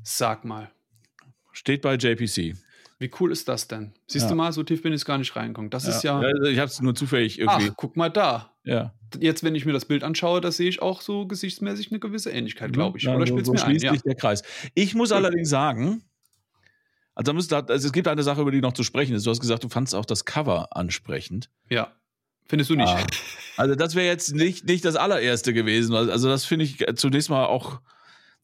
[0.03, 0.71] sag mal.
[1.53, 2.55] steht bei JPC.
[3.01, 3.93] Wie cool ist das denn?
[4.07, 4.29] Siehst Ja.
[4.29, 5.71] du mal, so tief bin ich gar nicht reingekommen.
[5.71, 6.19] Das ist ja.
[6.21, 7.69] Also ich habe es nur zufällig irgendwie.
[7.71, 8.53] Ach, guck mal da.
[8.63, 8.95] Ja.
[9.19, 12.31] Jetzt, wenn ich mir das Bild anschaue, da sehe ich auch so gesichtsmäßig eine gewisse
[12.31, 13.05] Ähnlichkeit, glaube ich.
[13.05, 13.71] Ja, Oder so, spielst so mir ein?
[13.71, 13.93] schließt Ja.
[13.93, 14.43] sich der Kreis.
[14.75, 16.05] Ich muss allerdings sagen,
[17.15, 19.27] also, da also es gibt eine Sache, über die noch zu sprechen ist.
[19.27, 21.51] Du hast gesagt, du fandst auch das Cover ansprechend.
[21.71, 21.93] ja.
[22.47, 22.89] Findest du nicht?
[22.89, 23.07] Ah.
[23.59, 25.95] Also das wäre jetzt nicht, nicht das allererste gewesen.
[25.95, 27.81] Also das finde ich zunächst mal auch,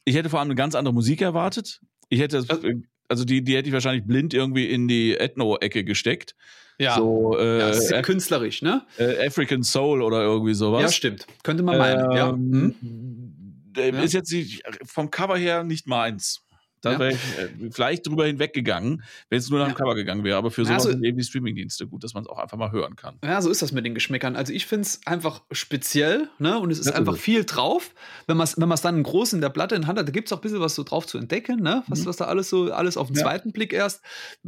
[0.04, 1.80] ich hätte vor allem eine ganz andere Musik erwartet.
[2.08, 2.60] Ich hätte, das,
[3.08, 6.34] Also- die, die hätte ich wahrscheinlich blind irgendwie in die Ethno-Ecke gesteckt.
[6.78, 6.96] Ja.
[6.96, 8.82] So äh, ja, Af künstlerisch, ne?
[8.98, 10.82] äh, African Soul oder irgendwie sowas.
[10.82, 11.26] Ja, stimmt.
[11.42, 12.10] Könnte man meinen.
[12.12, 12.30] ja.
[12.32, 12.74] Hm?
[12.82, 14.02] Ähm, äh, Ja.
[14.02, 16.42] Ist jetzt nicht, vom Cover her nicht meins.
[16.86, 16.98] Da Ja.
[17.00, 19.76] wäre ich äh, vielleicht drüber hinweggegangen, wenn es nur nach dem Ja.
[19.76, 20.36] Cover gegangen wäre.
[20.38, 22.70] Aber für sowas also- sind eben die Streamingdienste gut, dass man es auch einfach mal
[22.72, 23.18] hören kann.
[23.24, 24.36] Ja, so ist das mit den Geschmäckern.
[24.36, 26.58] Also ich finde es einfach speziell, ne?
[26.58, 27.20] Und es ist Das ist einfach es.
[27.20, 27.90] viel drauf.
[28.26, 30.28] Wenn man es wenn man's dann groß in der Platte in Hand hat, da gibt
[30.28, 31.82] es auch ein bisschen was so drauf zu entdecken, ne?
[31.88, 32.06] Was, Mhm.
[32.06, 33.22] was da alles so, alles auf den Ja.
[33.22, 34.02] zweiten Blick erst.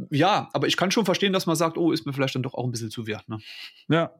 [0.09, 2.53] Ja, aber ich kann schon verstehen, dass man sagt, oh, ist mir vielleicht dann doch
[2.53, 3.39] auch ein bisschen zu wert, ne?
[3.89, 4.11] Ja.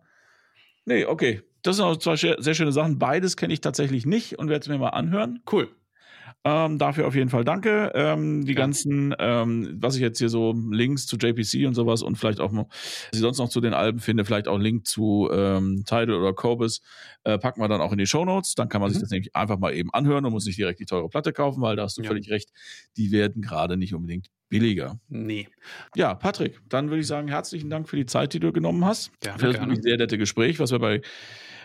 [0.86, 1.41] Nee, okay.
[1.61, 2.99] Das sind auch zwei sehr schöne Sachen.
[2.99, 5.41] Beides kenne ich tatsächlich nicht und werde es mir mal anhören.
[5.51, 5.70] Cool.
[6.46, 7.92] Ähm, dafür auf jeden Fall danke.
[7.96, 8.60] Ähm, die Ja.
[8.60, 12.54] ganzen, ähm, was ich jetzt hier so Links zu JPC und sowas und vielleicht auch
[12.54, 16.14] noch, was ich sonst noch zu den Alben finde, vielleicht auch Link zu ähm, Tidal
[16.14, 16.82] oder Cobus,
[17.26, 18.56] äh, packen wir dann auch in die Shownotes.
[18.56, 19.02] Dann kann man sich Mhm.
[19.04, 21.76] das nämlich einfach mal eben anhören und muss nicht direkt die teure Platte kaufen, weil
[21.76, 22.08] da hast du Ja.
[22.08, 22.50] völlig recht.
[22.96, 25.00] Die werden gerade nicht unbedingt billiger.
[25.10, 25.48] Nee.
[25.96, 29.12] Ja, Patrick, dann würde ich sagen, herzlichen Dank für die Zeit, die du genommen hast.
[29.20, 29.72] Gerne, für das gerne.
[29.72, 31.02] wirklich sehr nette Gespräch, was wir bei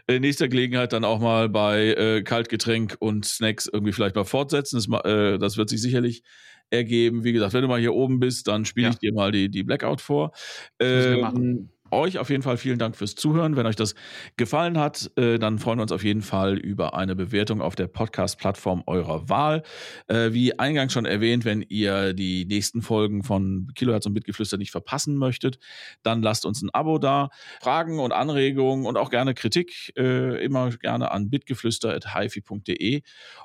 [0.06, 4.76] äh, nächster Gelegenheit dann auch mal bei äh, Kaltgetränk und Snacks irgendwie vielleicht mal fortsetzen.
[4.76, 6.22] Das, äh, das wird sich sicherlich
[6.70, 7.24] ergeben.
[7.24, 8.92] Wie gesagt, wenn du mal hier oben bist, dann spiele Ja.
[8.92, 10.32] ich dir mal die, die Blackout vor.
[10.80, 11.73] Ähm, machen.
[11.94, 13.56] Euch auf jeden Fall vielen Dank fürs Zuhören.
[13.56, 13.94] Wenn euch das
[14.36, 17.86] gefallen hat, äh, dann freuen wir uns auf jeden Fall über eine Bewertung auf der
[17.86, 19.62] Podcast-Plattform eurer Wahl.
[20.06, 24.70] Äh, wie eingangs schon erwähnt, wenn ihr die nächsten Folgen von Kilohertz und Bitgeflüster nicht
[24.70, 25.58] verpassen möchtet,
[26.02, 27.30] dann lasst uns ein Abo da.
[27.60, 33.02] Fragen und Anregungen und auch gerne Kritik äh, immer gerne an bitgeflüster.hifi.de.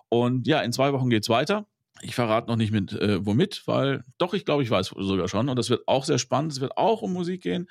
[0.10, 1.68] Und ja, in zwei Wochen geht's weiter.
[2.02, 5.50] Ich verrate noch nicht mit äh, womit, weil doch, ich glaube, ich weiß sogar schon.
[5.50, 6.54] Und das wird auch sehr spannend.
[6.54, 7.68] Es wird auch um Musik gehen,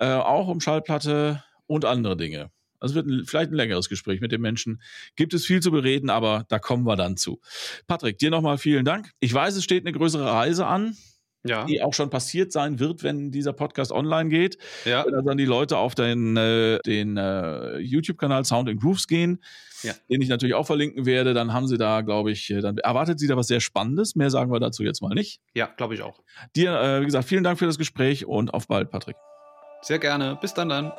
[0.00, 2.50] äh, auch um Schallplatte und andere Dinge.
[2.80, 4.82] Also wird ein, vielleicht ein längeres Gespräch mit den Menschen.
[5.14, 7.40] Gibt es viel zu bereden, aber da kommen wir dann zu.
[7.86, 9.10] Patrick, dir nochmal vielen Dank.
[9.20, 10.96] Ich weiß, es steht eine größere Reise an
[11.44, 11.64] ja.
[11.64, 14.58] die auch schon passiert sein wird, wenn dieser Podcast online geht.
[14.84, 15.04] Ja.
[15.06, 19.42] Wenn dann die Leute auf den, äh, den äh, YouTube-Kanal Sound and Grooves gehen,
[19.82, 19.92] ja.
[20.10, 23.18] den ich natürlich auch verlinken werde, dann haben sie da, glaube ich, äh, dann erwartet
[23.18, 24.16] sie da was sehr Spannendes.
[24.16, 25.40] Mehr sagen wir dazu jetzt mal nicht.
[25.54, 26.22] Ja, glaube ich auch.
[26.56, 29.16] Dir, äh, wie gesagt, vielen Dank für das Gespräch und auf bald, Patrick.
[29.80, 30.36] Sehr gerne.
[30.40, 30.92] Bis dann dann.